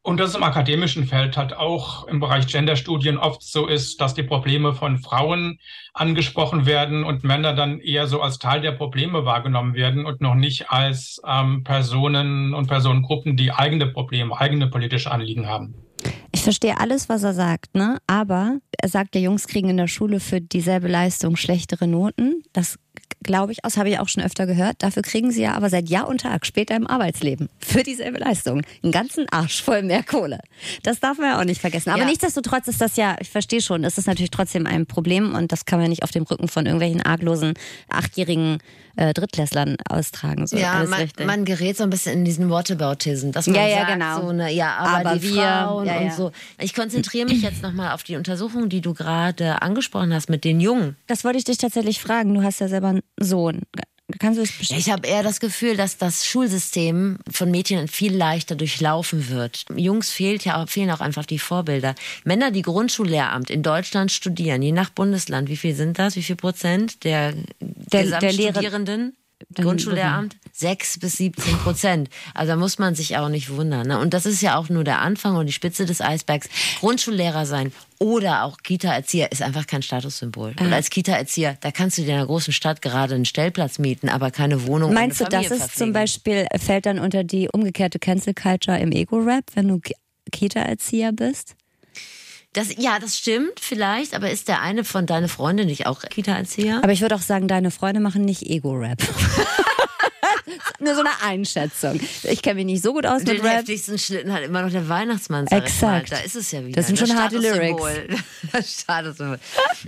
[0.04, 4.16] Und dass es im akademischen Feld halt auch im Bereich Genderstudien oft so ist, dass
[4.16, 5.60] die Probleme von Frauen
[5.94, 10.34] angesprochen werden und Männer dann eher so als Teil der Probleme wahrgenommen werden und noch
[10.34, 15.76] nicht als ähm, Personen und Personengruppen, die eigene Probleme, eigene politische Anliegen haben.
[16.32, 18.00] Ich verstehe alles, was er sagt, ne?
[18.08, 22.42] Aber er sagt, der Jungs kriegen in der Schule für dieselbe Leistung schlechtere Noten.
[22.54, 22.80] Das
[23.24, 24.78] glaube ich aus, habe ich auch schon öfter gehört.
[24.80, 28.62] Dafür kriegen sie ja aber seit Jahr und Tag später im Arbeitsleben für dieselbe Leistung
[28.84, 30.40] einen ganzen Arsch voll mehr Kohle.
[30.84, 31.90] Das darf man ja auch nicht vergessen.
[31.90, 32.06] Aber ja.
[32.06, 35.66] nichtsdestotrotz ist das ja, ich verstehe schon, ist das natürlich trotzdem ein Problem und das
[35.66, 37.54] kann man nicht auf dem Rücken von irgendwelchen arglosen
[37.90, 38.60] achtjährigen
[38.96, 40.48] äh, Drittklässlern austragen.
[40.48, 43.78] So, ja, man, man, gerät so ein bisschen in diesen Whataboutism, dass man ja, ja,
[43.80, 44.22] sagt, genau.
[44.22, 46.32] so eine, ja, aber, aber die wir, Frauen ja, und so.
[46.60, 50.60] Ich konzentriere mich jetzt nochmal auf die Untersuchung, die du gerade angesprochen hast mit den
[50.60, 50.96] Jungen.
[51.08, 52.34] Das wollte ich dich tatsächlich fragen.
[52.34, 53.62] Du hast ja selber Sohn.
[54.20, 58.56] Kannst du es Ich habe eher das Gefühl, dass das Schulsystem von Mädchen viel leichter
[58.56, 59.66] durchlaufen wird.
[59.76, 61.96] Jungs fehlt ja, fehlen auch einfach die Vorbilder.
[62.24, 66.16] Männer, die Grundschullehramt in Deutschland studieren, je nach Bundesland, wie viel sind das?
[66.16, 69.16] Wie viel Prozent der, der Gesamtstudierenden?
[69.56, 70.36] Grundschullehramt?
[70.52, 72.10] Sechs bis 17 Prozent.
[72.34, 73.88] Also da muss man sich auch nicht wundern.
[73.88, 74.00] Ne?
[74.00, 76.50] Und das ist ja auch nur der Anfang und die Spitze des Eisbergs.
[76.80, 80.56] Grundschullehrer sein oder auch Kita-Erzieher ist einfach kein Statussymbol.
[80.60, 84.10] Und als Kita-Erzieher, da kannst du dir in einer großen Stadt gerade einen Stellplatz mieten,
[84.10, 84.94] aber keine Wohnung.
[84.94, 89.46] Meinst du, das ist zum Beispiel, fällt dann unter die umgekehrte Cancel Culture im Ego-Rap,
[89.54, 89.80] wenn du
[90.32, 91.56] Kita-Erzieher bist?
[92.54, 96.82] Das, ja, das stimmt vielleicht, aber ist der eine von deine Freunde nicht auch Kita-Erzieher?
[96.84, 99.02] Aber ich würde auch sagen, deine Freunde machen nicht Ego-Rap.
[100.80, 102.00] Nur so eine Einschätzung.
[102.24, 103.58] Ich kenne mich nicht so gut aus mit Den Rap.
[103.60, 105.48] heftigsten Schlitten hat immer noch der Weihnachtsmann.
[105.48, 106.12] Exakt.
[106.12, 106.76] Da ist es ja wieder.
[106.76, 107.82] Das sind schon harte Lyrics.
[108.82, 109.40] Statussymbol.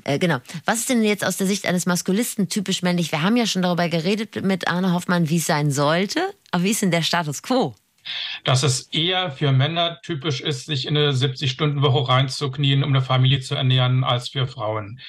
[0.04, 0.38] äh, genau.
[0.66, 3.12] Was ist denn jetzt aus der Sicht eines Maskulisten typisch männlich?
[3.12, 6.22] Wir haben ja schon darüber geredet mit Arne Hoffmann, wie es sein sollte.
[6.52, 7.74] Aber wie ist denn der Status quo?
[8.44, 13.40] Dass es eher für Männer typisch ist, sich in eine 70-Stunden-Woche reinzuknien, um eine Familie
[13.40, 15.00] zu ernähren, als für Frauen.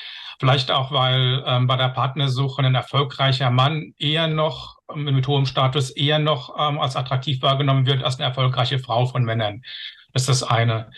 [0.41, 5.47] Vielleicht auch, weil ähm, bei der Partnersuche ein erfolgreicher Mann eher noch ähm, mit hohem
[5.47, 9.63] Status eher noch ähm, als attraktiv wahrgenommen wird als eine erfolgreiche Frau von Männern.
[10.13, 10.91] Das ist das eine.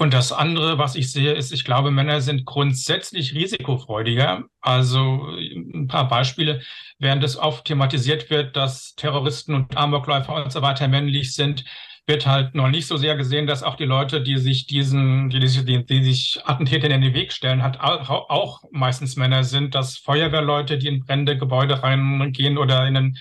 [0.00, 4.44] Und das andere, was ich sehe, ist, ich glaube, Männer sind grundsätzlich risikofreudiger.
[4.62, 6.62] Also ein paar Beispiele,
[6.98, 11.66] während es oft thematisiert wird, dass Terroristen und Amokläufer und so weiter männlich sind,
[12.06, 15.38] wird halt noch nicht so sehr gesehen, dass auch die Leute, die sich diesen, die,
[15.38, 19.98] die, die sich Attentätern in den Weg stellen, hat auch, auch meistens Männer sind, dass
[19.98, 23.18] Feuerwehrleute, die in brennende Gebäude reingehen oder in den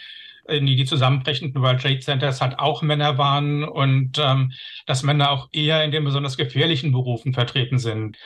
[0.50, 4.52] in die zusammenbrechenden World Trade Centers halt auch Männer waren und ähm,
[4.86, 8.18] dass Männer auch eher in den besonders gefährlichen Berufen vertreten sind.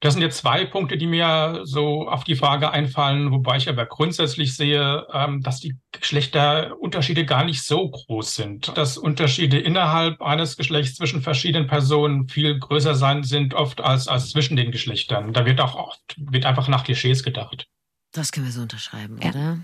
[0.00, 3.86] Das sind jetzt zwei Punkte, die mir so auf die Frage einfallen, wobei ich aber
[3.86, 8.76] grundsätzlich sehe, ähm, dass die Geschlechterunterschiede gar nicht so groß sind.
[8.76, 14.30] Dass Unterschiede innerhalb eines Geschlechts zwischen verschiedenen Personen viel größer sein sind oft als, als
[14.30, 15.32] zwischen den Geschlechtern.
[15.32, 17.66] Da wird auch oft, wird einfach nach Klischees gedacht.
[18.12, 19.30] Das können wir so unterschreiben, ja.
[19.30, 19.58] oder?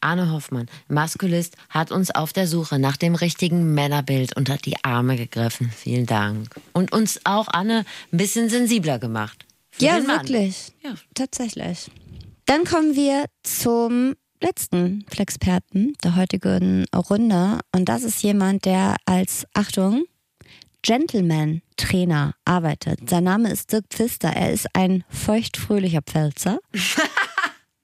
[0.00, 5.16] Arne Hoffmann, Maskulist, hat uns auf der Suche nach dem richtigen Männerbild unter die Arme
[5.16, 5.70] gegriffen.
[5.74, 6.48] Vielen Dank.
[6.72, 9.44] Und uns auch, Anne, ein bisschen sensibler gemacht.
[9.78, 10.72] Ja, wirklich.
[10.82, 10.94] Ja.
[11.14, 11.90] Tatsächlich.
[12.46, 17.60] Dann kommen wir zum letzten Flexperten der heutigen Runde.
[17.74, 20.04] Und das ist jemand, der als, Achtung,
[20.82, 23.10] Gentleman-Trainer arbeitet.
[23.10, 24.28] Sein Name ist Dirk Pfister.
[24.28, 26.58] Er ist ein feuchtfröhlicher Pfälzer.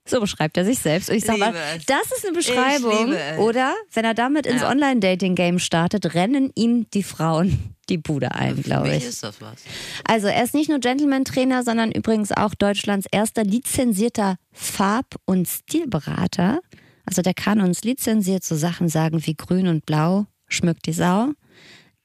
[0.07, 1.09] So beschreibt er sich selbst.
[1.09, 1.55] Und ich sage mal,
[1.87, 3.15] das ist eine Beschreibung.
[3.39, 4.71] Oder wenn er damit ins ja.
[4.71, 9.05] Online-Dating-Game startet, rennen ihm die Frauen die Bude ein, glaube ich.
[9.05, 9.63] ist das was.
[10.07, 16.61] Also er ist nicht nur Gentleman-Trainer, sondern übrigens auch Deutschlands erster lizenzierter Farb- und Stilberater.
[17.07, 21.33] Also der kann uns lizenziert so Sachen sagen wie grün und blau schmückt die Sau.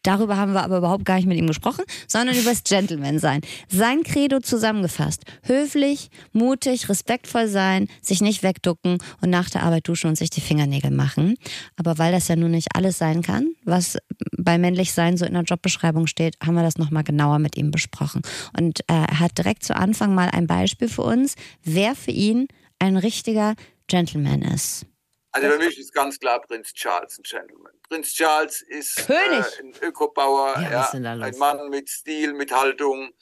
[0.09, 3.41] Darüber haben wir aber überhaupt gar nicht mit ihm gesprochen, sondern über das Gentleman-Sein.
[3.67, 5.23] Sein Credo zusammengefasst.
[5.43, 10.41] Höflich, mutig, respektvoll sein, sich nicht wegducken und nach der Arbeit duschen und sich die
[10.41, 11.35] Fingernägel machen.
[11.75, 13.99] Aber weil das ja nun nicht alles sein kann, was
[14.35, 17.69] bei männlich sein so in der Jobbeschreibung steht, haben wir das nochmal genauer mit ihm
[17.69, 18.23] besprochen.
[18.57, 22.47] Und äh, er hat direkt zu Anfang mal ein Beispiel für uns, wer für ihn
[22.79, 23.53] ein richtiger
[23.85, 24.87] Gentleman ist.
[25.33, 27.78] Also für mich ist ganz klar Prinz Charles ein Gentleman.
[27.89, 29.09] Prinz Charles ist.
[29.09, 29.13] Äh,
[29.59, 33.13] ein Ökobauer, Ja, ja, ein Mann mit Stil, mit Haltung,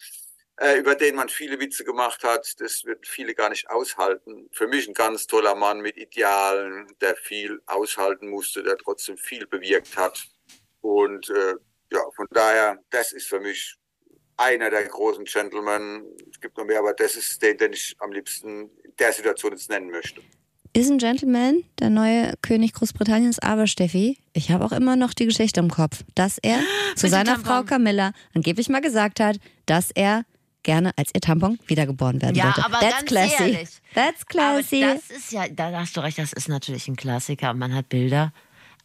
[0.58, 2.60] äh, über den man viele Witze gemacht hat.
[2.60, 4.50] Das wird viele gar nicht aushalten.
[4.52, 9.48] Für mich ein ganz toller Mann mit Idealen, der viel aushalten musste, der trotzdem viel
[9.48, 10.28] bewirkt hat.
[10.82, 11.56] Und äh,
[11.92, 13.76] ja, von daher, das ist für mich
[14.36, 16.06] einer der großen Gentlemen.
[16.30, 19.54] Es gibt noch mehr, aber das ist den, den ich am liebsten in der Situation
[19.54, 20.22] jetzt nennen möchte.
[20.74, 25.26] Ist ein Gentleman, der neue König Großbritanniens, aber Steffi, ich habe auch immer noch die
[25.26, 26.60] Geschichte im Kopf, dass er
[26.96, 27.40] zu seiner.
[27.40, 30.24] Frau Camilla angeblich mal gesagt hat, dass er
[30.64, 32.66] gerne als ihr Tampon wiedergeboren werden Ja, wollte.
[32.66, 33.44] aber That's ganz classy.
[33.44, 33.70] ehrlich.
[33.96, 34.84] That's classy.
[34.84, 37.74] Aber das ist ja, da hast du recht, das ist natürlich ein Klassiker und man
[37.74, 38.34] hat Bilder.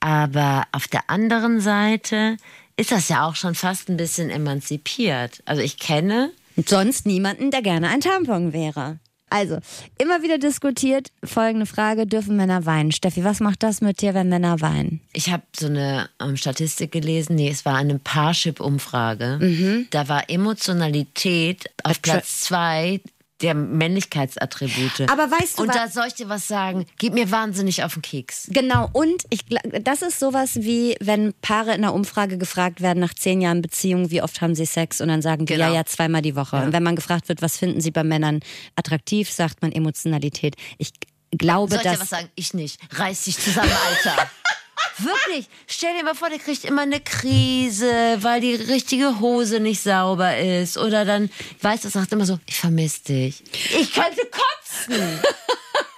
[0.01, 2.37] Aber auf der anderen Seite
[2.76, 5.43] ist das ja auch schon fast ein bisschen emanzipiert.
[5.45, 6.30] Also ich kenne
[6.66, 8.99] sonst niemanden, der gerne ein Tampon wäre.
[9.33, 9.61] Also,
[9.97, 12.93] immer wieder diskutiert, folgende Frage, dürfen Männer weinen?
[12.93, 15.01] Steffi, was macht das mit dir, wenn Männer weinen?
[15.14, 19.87] Ich habe so eine ähm, Statistik gelesen, nee, es war eine Parship-Umfrage.
[19.91, 23.01] Da war Emotionalität auf Platz zwei
[23.43, 25.11] der Männlichkeitsattribute.
[25.11, 28.03] Aber weißt du Und da soll ich dir was sagen, geht mir wahnsinnig auf den
[28.03, 28.49] Keks.
[28.51, 29.45] Genau, und ich,
[29.82, 34.11] das ist sowas wie, wenn Paare in einer Umfrage gefragt werden nach zehn Jahren Beziehung,
[34.11, 35.68] wie oft haben sie Sex und dann sagen die, Genau.
[35.68, 36.57] ja, ja, zweimal die Woche.
[36.57, 38.40] Und wenn man gefragt wird, was finden sie bei Männern
[38.76, 40.57] attraktiv, sagt man Emotionalität.
[40.78, 40.93] Ich
[41.36, 42.01] glaube, Soll ich dir dass...
[42.01, 42.28] was sagen?
[42.34, 42.78] Ich nicht.
[42.93, 44.30] Reiß dich zusammen, Alter.
[44.99, 45.49] Wirklich.
[45.66, 50.37] Stell dir mal vor, der kriegt immer eine Krise, weil die richtige Hose nicht sauber
[50.37, 50.78] ist.
[50.78, 51.30] Oder dann,
[51.61, 53.43] weißt du, sagt immer so, ich vermisse dich.
[53.78, 55.20] Ich könnte kotzen.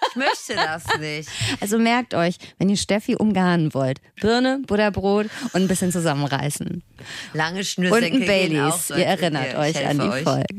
[0.08, 1.28] Ich möchte das nicht.
[1.60, 6.84] Also merkt euch, wenn ihr Steffi umgarnen wollt, Birne, Butterbrot und ein bisschen zusammenreißen.
[7.32, 8.90] Lange Und Schnürsenkel ein gehen auch Baileys.
[8.90, 10.22] Ihr erinnert Hier, euch an die euch.
[10.22, 10.56] Folge.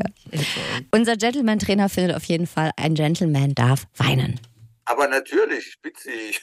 [0.91, 4.41] Unser Gentleman-Trainer findet auf jeden Fall, ein Gentleman darf weinen.
[4.83, 6.41] Aber natürlich, spitzig.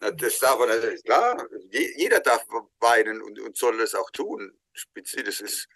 [0.00, 1.46] Das darf man natürlich, klar.
[1.70, 2.44] Je- Jeder darf
[2.80, 4.52] weinen und, und soll das auch tun.
[4.94, 5.68] Das ist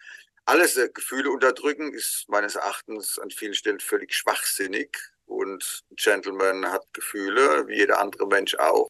[0.44, 4.96] alles äh, Gefühle unterdrücken, ist meines Erachtens an vielen Stellen völlig schwachsinnig.
[5.26, 8.88] Und ein Gentleman hat Gefühle, wie jeder andere Mensch auch.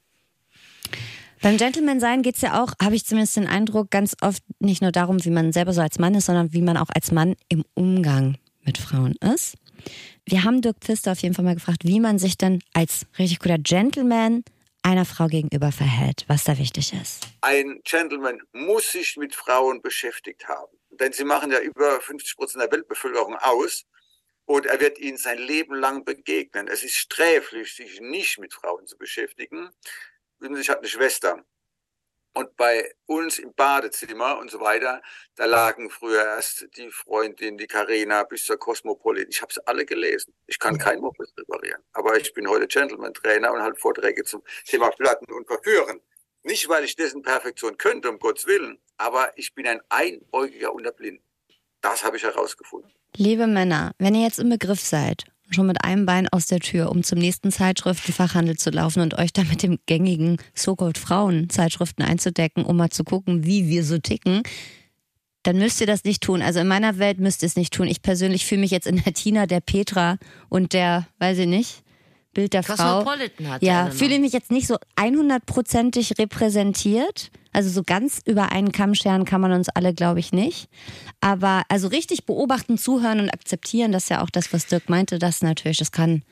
[1.40, 4.92] Beim Gentleman sein geht's ja auch, habe ich zumindest den Eindruck, ganz oft nicht nur
[4.92, 7.64] darum, wie man selber so als Mann ist, sondern wie man auch als Mann im
[7.74, 9.56] Umgang mit Frauen ist.
[10.24, 13.40] Wir haben Dirk Pfister auf jeden Fall mal gefragt, wie man sich denn als richtig
[13.40, 14.44] guter Gentleman
[14.82, 17.26] einer Frau gegenüber verhält, was da wichtig ist.
[17.40, 20.76] Ein Gentleman muss sich mit Frauen beschäftigt haben.
[20.90, 23.84] Denn sie machen ja über 50 Prozent der Weltbevölkerung aus.
[24.44, 26.68] Und er wird ihnen sein Leben lang begegnen.
[26.68, 29.70] Es ist sträflich, sich nicht mit Frauen zu beschäftigen.
[30.40, 31.44] Ich hatte eine Schwester.
[32.34, 35.02] Und bei uns im Badezimmer und so weiter,
[35.36, 39.30] da lagen früher erst die Freundin, die Karina bis zur Cosmopolitan.
[39.30, 40.32] Ich habe sie alle gelesen.
[40.46, 41.82] Ich kann kein Moped reparieren.
[41.92, 46.00] Aber ich bin heute Gentleman-Trainer und halte Vorträge zum Thema Platten und Verführen.
[46.44, 50.90] Nicht, weil ich dessen Perfektion könnte, um Gottes Willen, aber ich bin ein Einäugiger unter
[50.90, 51.22] Blinden.
[51.80, 52.90] Das habe ich herausgefunden.
[53.16, 56.90] Liebe Männer, wenn ihr jetzt im Begriff seid, schon mit einem Bein aus der Tür,
[56.90, 62.64] um zum nächsten Zeitschriftenfachhandel zu laufen und euch da mit dem gängigen so-called Frauen-Zeitschriften einzudecken,
[62.64, 64.42] um mal zu gucken, wie wir so ticken,
[65.42, 66.42] dann müsst ihr das nicht tun.
[66.42, 67.86] Also in meiner Welt müsst ihr es nicht tun.
[67.86, 71.82] Ich persönlich fühle mich jetzt in der Tina, der Petra und der, weiß ich nicht,
[72.32, 72.74] Bild der Frau.
[72.74, 77.30] Hat Ja, fühle ich mich jetzt nicht so 100%ig repräsentiert.
[77.52, 80.68] Also so ganz über einen Kamm scheren kann man uns alle, glaube ich, nicht.
[81.20, 85.18] Aber also richtig beobachten, zuhören und akzeptieren, das ist ja auch das, was Dirk meinte,
[85.18, 86.22] das natürlich, das kann,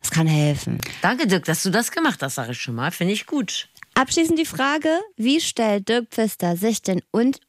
[0.00, 0.78] das kann helfen.
[1.02, 2.92] Danke, Dirk, dass du das gemacht hast, sage ich schon mal.
[2.92, 3.68] Finde ich gut.
[3.94, 7.40] Abschließend die Frage, wie stellt Dirk Pfister sich denn und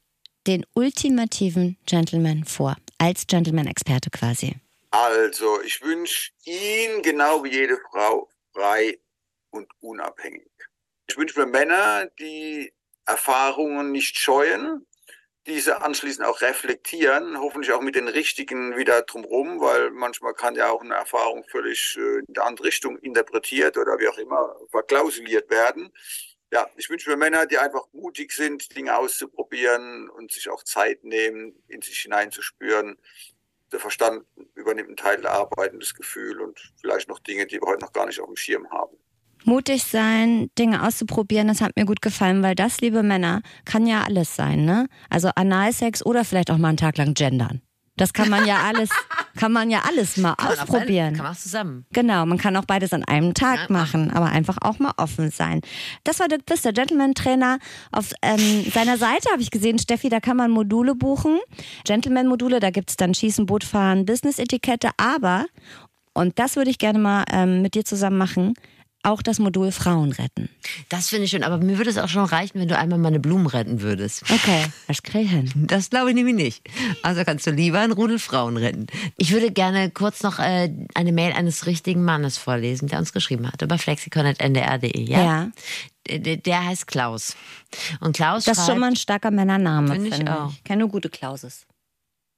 [0.46, 2.76] den ultimativen Gentleman vor?
[2.98, 4.56] Als Gentleman-Experte quasi.
[4.90, 8.98] Also, ich wünsche ihn genau wie jede Frau frei
[9.50, 10.50] und unabhängig.
[11.08, 12.72] Ich wünsche mir Männer, die
[13.10, 14.86] Erfahrungen nicht scheuen,
[15.46, 20.70] diese anschließend auch reflektieren, hoffentlich auch mit den richtigen wieder drumherum, weil manchmal kann ja
[20.70, 25.50] auch eine Erfahrung völlig äh, in eine andere Richtung interpretiert oder wie auch immer verklausuliert
[25.50, 25.90] werden.
[26.52, 31.04] Ja, ich wünsche mir Männer, die einfach mutig sind, Dinge auszuprobieren und sich auch Zeit
[31.04, 32.98] nehmen, in sich hineinzuspüren.
[33.72, 37.60] Der Verstand übernimmt einen Teil der Arbeit und das Gefühl und vielleicht noch Dinge, die
[37.60, 38.96] wir heute noch gar nicht auf dem Schirm haben.
[39.44, 44.02] Mutig sein, Dinge auszuprobieren, das hat mir gut gefallen, weil das, liebe Männer, kann ja
[44.02, 44.86] alles sein, ne?
[45.08, 47.60] Also Analsex oder vielleicht auch mal einen Tag lang gendern.
[47.96, 48.88] Das kann man ja alles,
[49.36, 51.06] kann man ja alles mal Kann ausprobieren.
[51.08, 51.86] beide- Kann man auch zusammen.
[51.92, 55.30] Genau, man kann auch beides an einem Tag Ja, machen, aber einfach auch mal offen
[55.30, 55.60] sein.
[56.04, 57.58] Das war Dirk Pfister, Gentleman-Trainer.
[57.92, 61.40] Auf ähm, seiner Seite habe ich gesehen, Steffi, da kann man Module buchen.
[61.84, 64.90] Gentleman-Module, da gibt's dann Schießen, Boot fahren, Business-Etikette.
[64.96, 65.46] Aber,
[66.14, 68.54] und das würde ich gerne mal ähm, mit dir zusammen machen,
[69.02, 70.50] auch das Modul Frauen retten.
[70.88, 73.18] Das finde ich schön, aber mir würde es auch schon reichen, wenn du einmal meine
[73.18, 74.22] Blumen retten würdest.
[74.30, 75.50] Okay, das ich hin.
[75.54, 76.62] Das glaube ich nämlich nicht.
[77.02, 78.86] Also kannst du lieber einen Rudel Frauen retten.
[79.16, 83.46] Ich würde gerne kurz noch äh, eine Mail eines richtigen Mannes vorlesen, der uns geschrieben
[83.46, 85.00] hat über flexikon.ndr.de.
[85.08, 85.18] Ja.
[85.24, 85.50] Ja.
[86.08, 87.36] Der, der heißt Klaus.
[88.00, 89.92] Und Klaus Das ist schreibt, schon mal ein starker Männername.
[89.92, 90.50] Finde ich auch.
[90.52, 91.66] Ich kenne nur gute Klauses.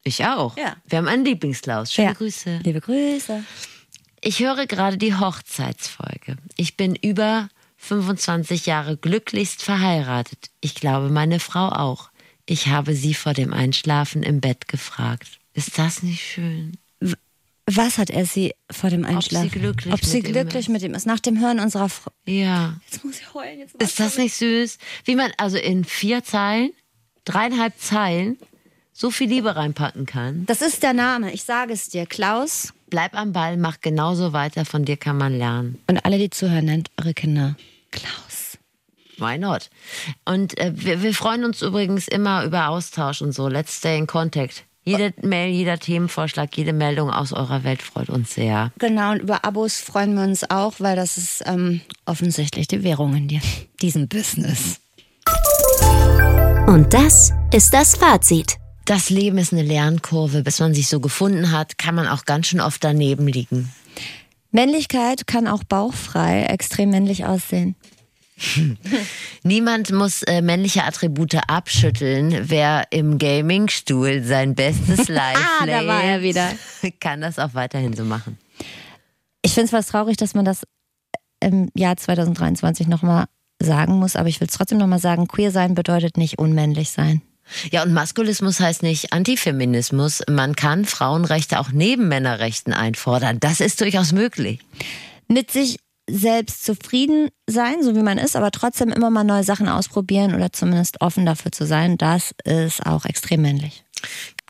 [0.04, 0.56] ich auch.
[0.56, 0.76] Ja.
[0.86, 1.92] Wir haben einen Lieblingsklaus.
[1.92, 2.14] Schöne Ja.
[2.14, 2.60] Grüße.
[2.62, 3.44] Liebe Grüße.
[4.24, 6.36] Ich höre gerade die Hochzeitsfolge.
[6.56, 10.50] Ich bin über 25 Jahre glücklichst verheiratet.
[10.60, 12.10] Ich glaube, meine Frau auch.
[12.46, 15.40] Ich habe sie vor dem Einschlafen im Bett gefragt.
[15.54, 16.78] Ist das nicht schön?
[17.66, 19.50] Was hat er sie vor dem Einschlafen?
[19.50, 21.06] glücklich Ob sie mit ihm glücklich mit ihm ist.
[21.06, 22.12] Nach dem Hören unserer Frau.
[22.24, 22.80] Ja.
[22.88, 23.58] Jetzt muss ich heulen.
[23.58, 24.78] Jetzt Ist das nicht süß?
[25.04, 26.70] Wie man also in vier Zeilen,
[27.24, 28.38] dreieinhalb Zeilen,
[28.92, 30.46] so viel Liebe reinpacken kann.
[30.46, 31.32] Das ist der Name.
[31.32, 32.06] Ich sage es dir.
[32.06, 32.72] Klaus.
[32.92, 35.78] Bleib am Ball, mach genauso weiter, von dir kann man lernen.
[35.86, 37.56] Und alle, die zuhören, nennt eure Kinder
[37.90, 38.58] Klaus.
[39.16, 39.70] Why not?
[40.26, 43.48] Und äh, wir, wir freuen uns übrigens immer über Austausch und so.
[43.48, 44.64] Let's stay in contact.
[44.84, 48.72] Jede Mail, jeder Themenvorschlag, jede Meldung aus eurer Welt freut uns sehr.
[48.78, 53.16] Genau, und über Abos freuen wir uns auch, weil das ist ähm, offensichtlich die Währung
[53.16, 53.40] in die-
[53.80, 54.80] diesem Business.
[56.66, 58.56] Und das ist das Fazit.
[58.84, 60.42] Das Leben ist eine Lernkurve.
[60.42, 63.72] Bis man sich so gefunden hat, kann man auch ganz schön oft daneben liegen.
[64.50, 67.74] Männlichkeit kann auch bauchfrei extrem männlich aussehen.
[69.44, 72.50] Niemand muss äh, männliche Attribute abschütteln.
[72.50, 76.50] Wer im Gamingstuhl sein bestes Live Ah, da war er wieder.
[77.00, 78.38] kann das auch weiterhin so machen.
[79.42, 80.62] Ich finde es fast traurig, dass man das
[81.40, 83.26] im Jahr 2023 nochmal
[83.60, 87.22] sagen muss, aber ich will es trotzdem nochmal sagen, queer sein bedeutet nicht unmännlich sein.
[87.70, 90.22] Ja, und Maskulismus heißt nicht Antifeminismus.
[90.28, 93.38] Man kann Frauenrechte auch neben Männerrechten einfordern.
[93.40, 94.60] Das ist durchaus möglich.
[95.28, 95.78] Mit sich
[96.08, 100.52] selbst zufrieden sein, so wie man ist, aber trotzdem immer mal neue Sachen ausprobieren oder
[100.52, 103.84] zumindest offen dafür zu sein, das ist auch extrem männlich.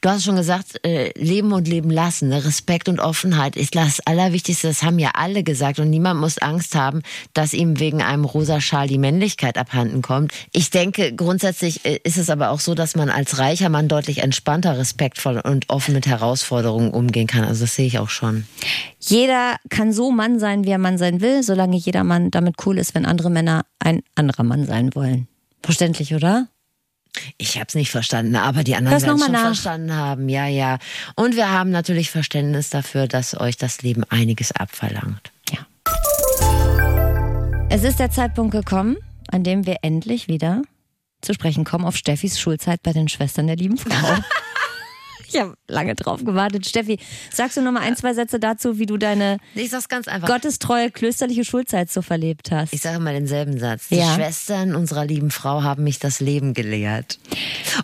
[0.02, 2.44] Du hast schon gesagt, äh, leben und leben lassen, ne?
[2.44, 4.66] Respekt und Offenheit ist das Allerwichtigste.
[4.66, 7.02] Das haben ja alle gesagt und niemand muss Angst haben,
[7.34, 10.32] dass ihm wegen einem rosa Schal die Männlichkeit abhanden kommt.
[10.52, 14.18] Ich denke, grundsätzlich äh, ist es aber auch so, dass man als reicher Mann deutlich
[14.18, 17.44] entspannter, respektvoll und offen mit Herausforderungen umgehen kann.
[17.44, 18.44] Also das sehe ich auch schon.
[18.98, 22.78] Jeder kann so Mann sein, wie er Mann sein will, solange jeder Mann damit cool
[22.78, 25.28] ist, wenn andere Männer ein anderer Mann sein wollen.
[25.62, 26.48] Verständlich, oder?
[27.36, 29.42] Ich habe es nicht verstanden, aber die anderen werden noch schon nach.
[29.42, 30.28] verstanden haben.
[30.28, 30.78] Ja, ja.
[31.14, 35.30] Und wir haben natürlich Verständnis dafür, dass euch das Leben einiges abverlangt.
[37.74, 38.98] Es ist der Zeitpunkt gekommen,
[39.28, 40.60] an dem wir endlich wieder
[41.22, 43.90] zu sprechen kommen auf Steffis Schulzeit bei den Schwestern der lieben Frau.
[45.32, 46.66] ich habe lange drauf gewartet.
[46.66, 46.98] Steffi,
[47.32, 50.28] sagst du noch mal ein, zwei Sätze dazu, wie du deine Ich sag's ganz einfach.
[50.28, 52.72] gottestreue klösterliche Schulzeit so verlebt hast?
[52.72, 53.88] Ich sage mal denselben Satz.
[53.88, 54.14] Die Ja.
[54.14, 57.18] Schwestern unserer lieben Frau haben mich das Leben gelehrt.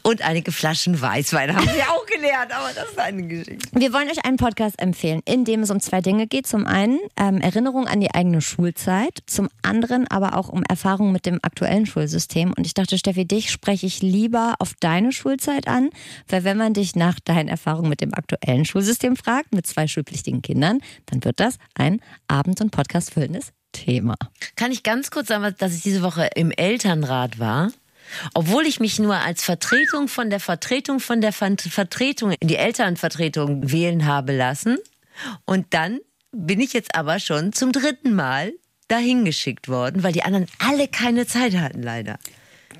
[0.02, 3.68] Und einige Flaschen Weißwein haben sie auch gelehrt, aber das ist eine Geschichte.
[3.72, 6.46] Wir wollen euch einen Podcast empfehlen, in dem es um zwei Dinge geht.
[6.46, 11.26] Zum einen ähm, Erinnerung an die eigene Schulzeit, zum anderen aber auch um Erfahrungen mit
[11.26, 12.52] dem aktuellen Schulsystem.
[12.56, 15.90] Und ich dachte, Steffi, dich spreche ich lieber auf deine Schulzeit an,
[16.28, 20.42] weil wenn man dich nach deinen Erfahrungen mit dem aktuellen Schulsystem fragt, mit zwei schulpflichtigen
[20.42, 24.16] Kindern, dann wird das ein Abend- und Podcast füllendes Thema.
[24.56, 27.70] Kann ich ganz kurz sagen, dass ich diese Woche im Elternrat war?
[28.34, 32.56] Obwohl ich mich nur als Vertretung von der Vertretung von der Ver- Vertretung in die
[32.56, 34.78] Elternvertretung wählen habe lassen.
[35.44, 36.00] Und dann
[36.32, 38.52] bin ich jetzt aber schon zum dritten Mal
[38.88, 42.18] dahin geschickt worden, weil die anderen alle keine Zeit hatten, leider.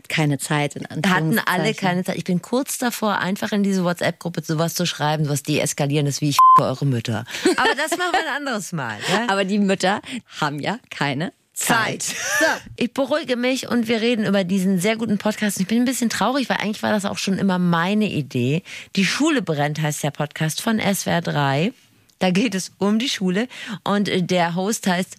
[0.09, 2.17] Keine Zeit in Hatten alle keine Zeit.
[2.17, 6.39] Ich bin kurz davor, einfach in diese WhatsApp-Gruppe sowas zu schreiben, was deeskalierendes wie ich
[6.59, 7.25] eure Mütter.
[7.57, 8.97] Aber das machen wir ein anderes Mal.
[9.13, 9.27] Ja?
[9.29, 10.01] Aber die Mütter
[10.41, 12.03] haben ja keine Zeit.
[12.03, 12.45] So,
[12.77, 15.61] ich beruhige mich und wir reden über diesen sehr guten Podcast.
[15.61, 18.63] Ich bin ein bisschen traurig, weil eigentlich war das auch schon immer meine Idee.
[18.97, 21.73] Die Schule brennt heißt der Podcast von SWR 3.
[22.21, 23.49] Da geht es um die Schule
[23.85, 25.17] und äh, der Host heißt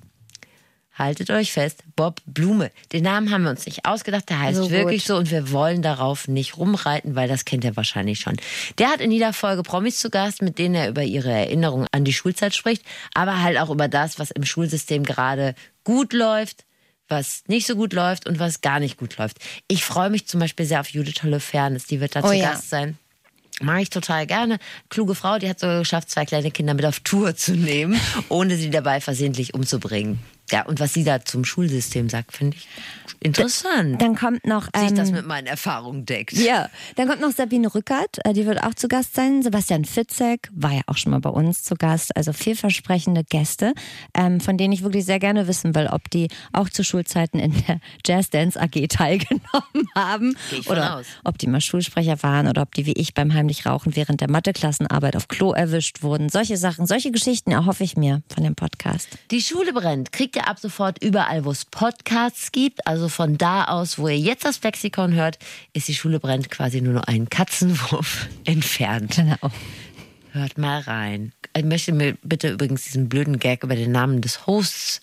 [1.00, 2.72] Haltet euch fest, Bob Blume.
[2.92, 5.82] Den Namen haben wir uns nicht ausgedacht, der heißt So wirklich so und wir wollen
[5.82, 8.36] darauf nicht rumreiten, weil das kennt ihr wahrscheinlich schon.
[8.80, 12.04] Der hat in jeder Folge Promis zu Gast, mit denen er über ihre Erinnerungen an
[12.04, 12.84] die Schulzeit spricht,
[13.14, 16.66] aber halt auch über das, was im Schulsystem gerade gut läuft,
[17.08, 19.38] was nicht so gut läuft und was gar nicht gut läuft.
[19.70, 22.52] Ich freue mich zum Beispiel sehr auf Judith Holofernes, die wird da Oh zu ja.
[22.52, 22.98] Gast sein.
[23.62, 24.58] Mag ich total gerne.
[24.90, 28.58] Kluge Frau, die hat sogar geschafft, zwei kleine Kinder mit auf Tour zu nehmen, ohne
[28.58, 30.20] sie dabei versehentlich umzubringen.
[30.52, 32.68] Ja, und was sie da zum Schulsystem sagt, finde ich
[33.22, 34.02] interessant.
[34.02, 34.66] Dann kommt noch.
[34.76, 36.34] sich das ähm, mit meinen Erfahrungen deckt.
[36.34, 39.44] Ja, dann kommt noch Sabine Rückert, äh, die wird auch zu Gast sein.
[39.44, 42.16] Sebastian Fitzek war ja auch schon mal bei uns zu Gast.
[42.16, 43.74] Also vielversprechende Gäste,
[44.14, 47.54] ähm, von denen ich wirklich sehr gerne wissen will, ob die auch zu Schulzeiten in
[47.68, 50.36] der Jazz Dance AG teilgenommen haben.
[50.50, 51.06] Gehe ich oder aus.
[51.24, 54.30] ob die mal Schulsprecher waren oder ob die wie ich beim heimlich Rauchen während der
[54.30, 56.30] Matheklassenarbeit auf Klo erwischt wurden.
[56.30, 59.10] Solche Sachen, solche Geschichten erhoffe ich mir von dem Podcast.
[59.32, 60.12] Die Schule brennt.
[60.12, 62.86] Kriegt ihr ab sofort überall, wo es Podcasts gibt.
[62.88, 65.38] Also von da aus, wo ihr jetzt das Flexikon hört,
[65.74, 69.16] ist die Schule brennt quasi nur noch einen Katzenwurf entfernt.
[69.16, 69.52] Genau.
[70.32, 71.34] Hört mal rein.
[71.56, 75.02] Ich möchte mir bitte übrigens diesen blöden Gag über den Namen des Hosts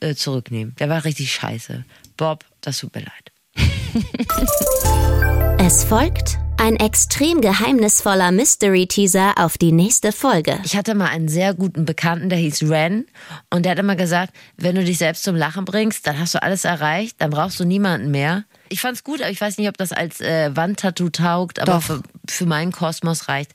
[0.00, 0.74] äh, zurücknehmen.
[0.78, 1.84] Der war richtig scheiße.
[2.16, 3.32] Bob, das tut mir leid.
[5.60, 10.58] Es folgt ein extrem geheimnisvoller Mystery-Teaser auf die nächste Folge.
[10.64, 13.06] Ich hatte mal einen sehr guten Bekannten, der hieß Ren.
[13.48, 16.42] Und der hat immer gesagt, wenn du dich selbst zum Lachen bringst, dann hast du
[16.42, 18.44] alles erreicht, dann brauchst du niemanden mehr.
[18.68, 22.02] Ich fand's gut, aber ich weiß nicht, ob das als äh, Wandtattoo taugt, aber für,
[22.28, 23.52] für meinen Kosmos reicht.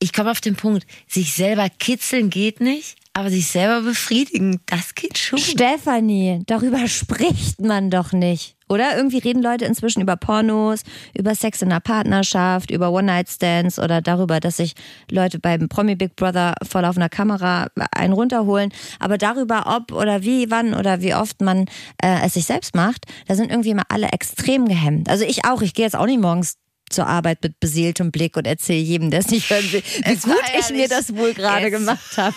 [0.00, 4.94] Ich komme auf den Punkt, sich selber kitzeln geht nicht, aber sich selber befriedigen, das
[4.94, 5.38] geht schon.
[5.38, 8.56] Stefanie, darüber spricht man doch nicht.
[8.68, 8.96] Oder?
[8.96, 10.82] Irgendwie reden Leute inzwischen über Pornos,
[11.18, 14.74] über Sex in der Partnerschaft, über One-Night-Stands oder darüber, dass sich
[15.10, 18.70] Leute beim Promi Big Brother vor laufender Kamera einen runterholen.
[19.00, 21.66] Aber darüber, ob oder wie, wann oder wie oft man
[22.00, 25.08] äh, es sich selbst macht, da sind irgendwie immer alle extrem gehemmt.
[25.08, 25.62] Also ich auch.
[25.62, 26.54] Ich gehe jetzt auch nicht morgens
[26.90, 30.42] zur Arbeit mit beseeltem Blick und erzähle jedem, der es nicht hören will, wie gut
[30.58, 32.34] ich mir das wohl gerade gemacht habe.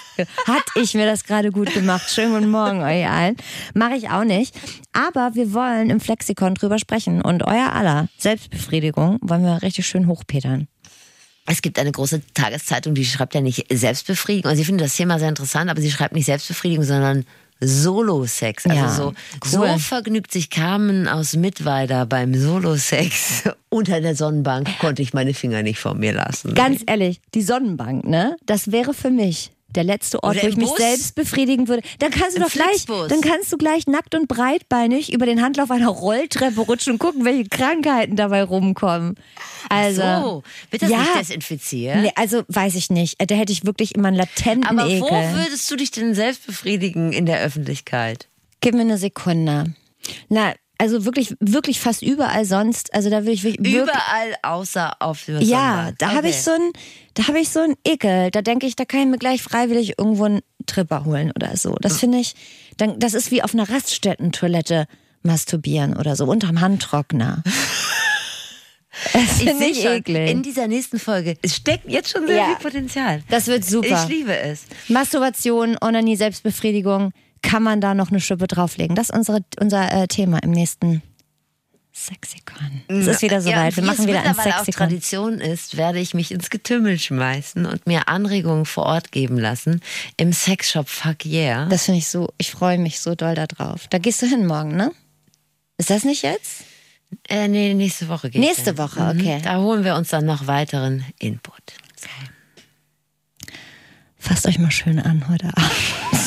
[0.47, 2.09] Hat ich mir das gerade gut gemacht.
[2.09, 3.35] Schönen guten Morgen euch allen.
[3.73, 4.55] Mache ich auch nicht.
[4.93, 10.07] Aber wir wollen im Flexikon drüber sprechen und euer aller Selbstbefriedigung wollen wir richtig schön
[10.07, 10.67] hochpetern.
[11.45, 14.49] Es gibt eine große Tageszeitung, die schreibt ja nicht Selbstbefriedigung.
[14.49, 17.25] Also sie findet das Thema sehr interessant, aber sie schreibt nicht Selbstbefriedigung, sondern
[17.61, 18.65] Solo-Sex.
[18.65, 19.13] Also Ja, so,
[19.59, 19.69] cool.
[19.69, 23.43] so vergnügt sich Carmen aus Mittweida beim Solo-Sex.
[23.69, 26.53] Unter der Sonnenbank konnte ich meine Finger nicht von mir lassen.
[26.53, 28.35] Ganz ehrlich, die Sonnenbank, ne?
[28.45, 30.77] Das wäre für mich der letzte Ort, Oder wo ich mich Bus.
[30.77, 31.83] selbst befriedigen würde.
[31.99, 33.07] Dann kannst du Im doch gleich, Flixbus.
[33.09, 37.25] dann kannst du gleich nackt und breitbeinig über den Handlauf einer Rolltreppe rutschen und gucken,
[37.25, 39.15] welche Krankheiten dabei rumkommen.
[39.69, 40.99] Also, so, wird das ja.
[40.99, 41.97] nicht desinfiziert?
[41.97, 43.15] Nee, also weiß ich nicht.
[43.25, 45.01] Da hätte ich wirklich immer einen latenten aber Ekel.
[45.01, 48.27] wo würdest du dich denn selbst befriedigen in der Öffentlichkeit?
[48.61, 49.73] Gib mir eine Sekunde.
[50.29, 52.93] Na, also wirklich, wirklich fast überall sonst.
[52.93, 53.73] Also da würde ich wirklich.
[53.73, 56.29] Überall außer auf der ja, da habe Okay.
[56.31, 56.71] ich so ein,
[57.13, 58.31] da habe ich so ein Ekel.
[58.31, 61.75] Da denke ich, da kann ich mir gleich freiwillig irgendwo einen Tripper holen oder so.
[61.81, 62.35] Das finde ich,
[62.77, 64.87] dann, das ist wie auf einer Raststätten-Toilette
[65.21, 67.43] masturbieren oder so unterm Handtrockner.
[69.11, 70.29] Das Ich finde sehe ich schon, eklig.
[70.29, 72.45] in dieser nächsten Folge, es steckt jetzt schon sehr Ja.
[72.45, 73.23] viel Potenzial.
[73.29, 74.03] Das wird super.
[74.03, 74.65] Ich liebe es.
[74.87, 77.11] Masturbation, Onanie, Selbstbefriedigung,
[77.43, 78.95] kann man da noch eine Schippe drauflegen?
[78.95, 81.03] Das ist unsere, unser äh, Thema im nächsten
[81.95, 82.81] Sexikon.
[82.87, 83.75] Es ist wieder Ja, soweit.
[83.75, 84.87] Wir machen wieder ein mittlerweile auch Sexikon.
[84.87, 89.79] Tradition ist, werde ich mich ins Getümmel schmeißen und mir Anregungen vor Ort geben lassen
[90.17, 91.67] im Sexshop Fuck Yeah.
[91.67, 93.85] Das finde ich so, ich freue mich so doll da drauf.
[93.91, 94.91] Da gehst du hin morgen, ne?
[95.77, 96.63] Ist das nicht jetzt?
[97.29, 98.77] äh, nee, nächste Woche geht's Nächste hin.
[98.79, 99.39] Woche, okay.
[99.43, 101.61] Da holen wir uns dann noch weiteren Input.
[104.17, 106.22] Fasst euch mal schön an heute Abend.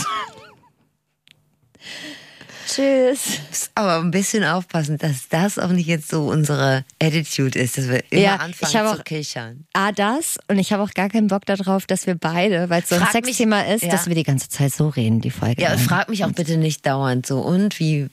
[2.77, 3.71] Tschüss.
[3.75, 8.03] Aber ein bisschen aufpassen, dass das auch nicht jetzt so unsere Attitude ist, dass wir
[8.11, 9.65] immer Ja, anfangen ich habe zu auch- kichern.
[9.73, 12.89] A, das und ich habe auch gar keinen Bock darauf, dass wir beide, weil es
[12.91, 13.91] so ein Frag mich- Sexthema ist, ja.
[13.91, 15.63] dass wir die ganze Zeit so reden, die Folge.
[15.63, 15.79] Ja, lang.
[15.79, 17.41] frag mich auch bitte nicht dauernd so.
[17.41, 18.09] Und wie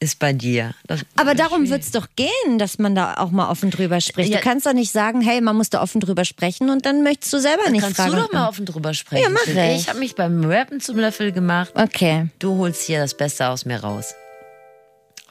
[0.00, 0.74] ist bei dir?
[0.86, 4.30] Das, Aber darum wird es doch gehen, dass man da auch mal offen drüber spricht.
[4.30, 4.38] Ja.
[4.38, 7.32] Du kannst doch nicht sagen, hey, man muss da offen drüber sprechen und dann möchtest
[7.32, 8.12] du selber nicht Kannst fragen.
[8.12, 9.22] du doch mal offen drüber sprechen.
[9.24, 9.80] Ja, mach ich.
[9.80, 11.70] Ich habe mich beim Rappen zum Löffel gemacht.
[11.74, 14.14] Okay, Du holst hier das Beste aus mir raus.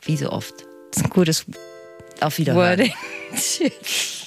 [0.04, 0.54] Wie so oft.
[0.92, 1.46] das ist ein gutes
[2.20, 2.80] Auf Wiederhören.
[2.80, 2.94] Wording.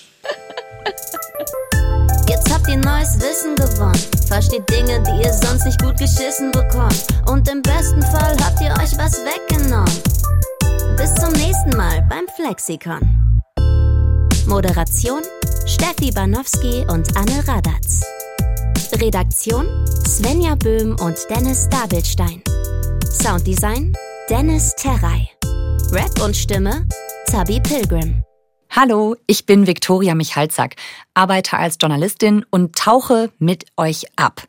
[2.28, 3.99] Jetzt habt ihr neues Wissen gewonnen.
[4.28, 7.05] Versteht Dinge, die ihr sonst nicht gut geschissen bekommt.
[7.26, 9.91] Und im besten Fall habt ihr euch was weggenommen.
[11.01, 13.01] Bis zum nächsten Mal beim Flexikon.
[14.46, 15.22] Moderation
[15.64, 18.03] Steffi Banowski und Anne Radatz.
[19.01, 19.66] Redaktion
[20.07, 22.42] Svenja Böhm und Dennis Dabelstein.
[23.11, 23.96] Sounddesign
[24.28, 25.30] Dennis Terrei.
[25.90, 26.86] Rap und Stimme
[27.24, 28.22] Zabi Pilgrim.
[28.68, 30.76] Hallo, ich bin Viktoria Michalzack,
[31.14, 34.42] arbeite als Journalistin und tauche mit euch ab.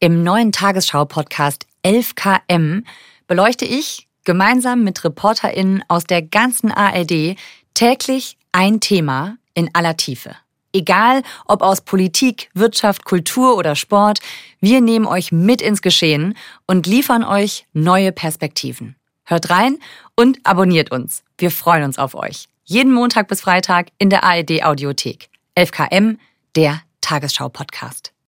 [0.00, 2.82] Im neuen Tagesschau-Podcast 11KM
[3.28, 7.36] beleuchte ich gemeinsam mit ReporterInnen aus der ganzen ARD
[7.74, 10.36] täglich ein Thema in aller Tiefe.
[10.72, 14.20] Egal ob aus Politik, Wirtschaft, Kultur oder Sport,
[14.60, 16.34] wir nehmen euch mit ins Geschehen
[16.66, 18.96] und liefern euch neue Perspektiven.
[19.24, 19.78] Hört rein
[20.16, 21.22] und abonniert uns.
[21.36, 22.48] Wir freuen uns auf euch.
[22.64, 25.28] Jeden Montag bis Freitag in der ARD Audiothek.
[25.56, 26.16] 11KM,
[26.56, 28.12] der Tagesschau-Podcast.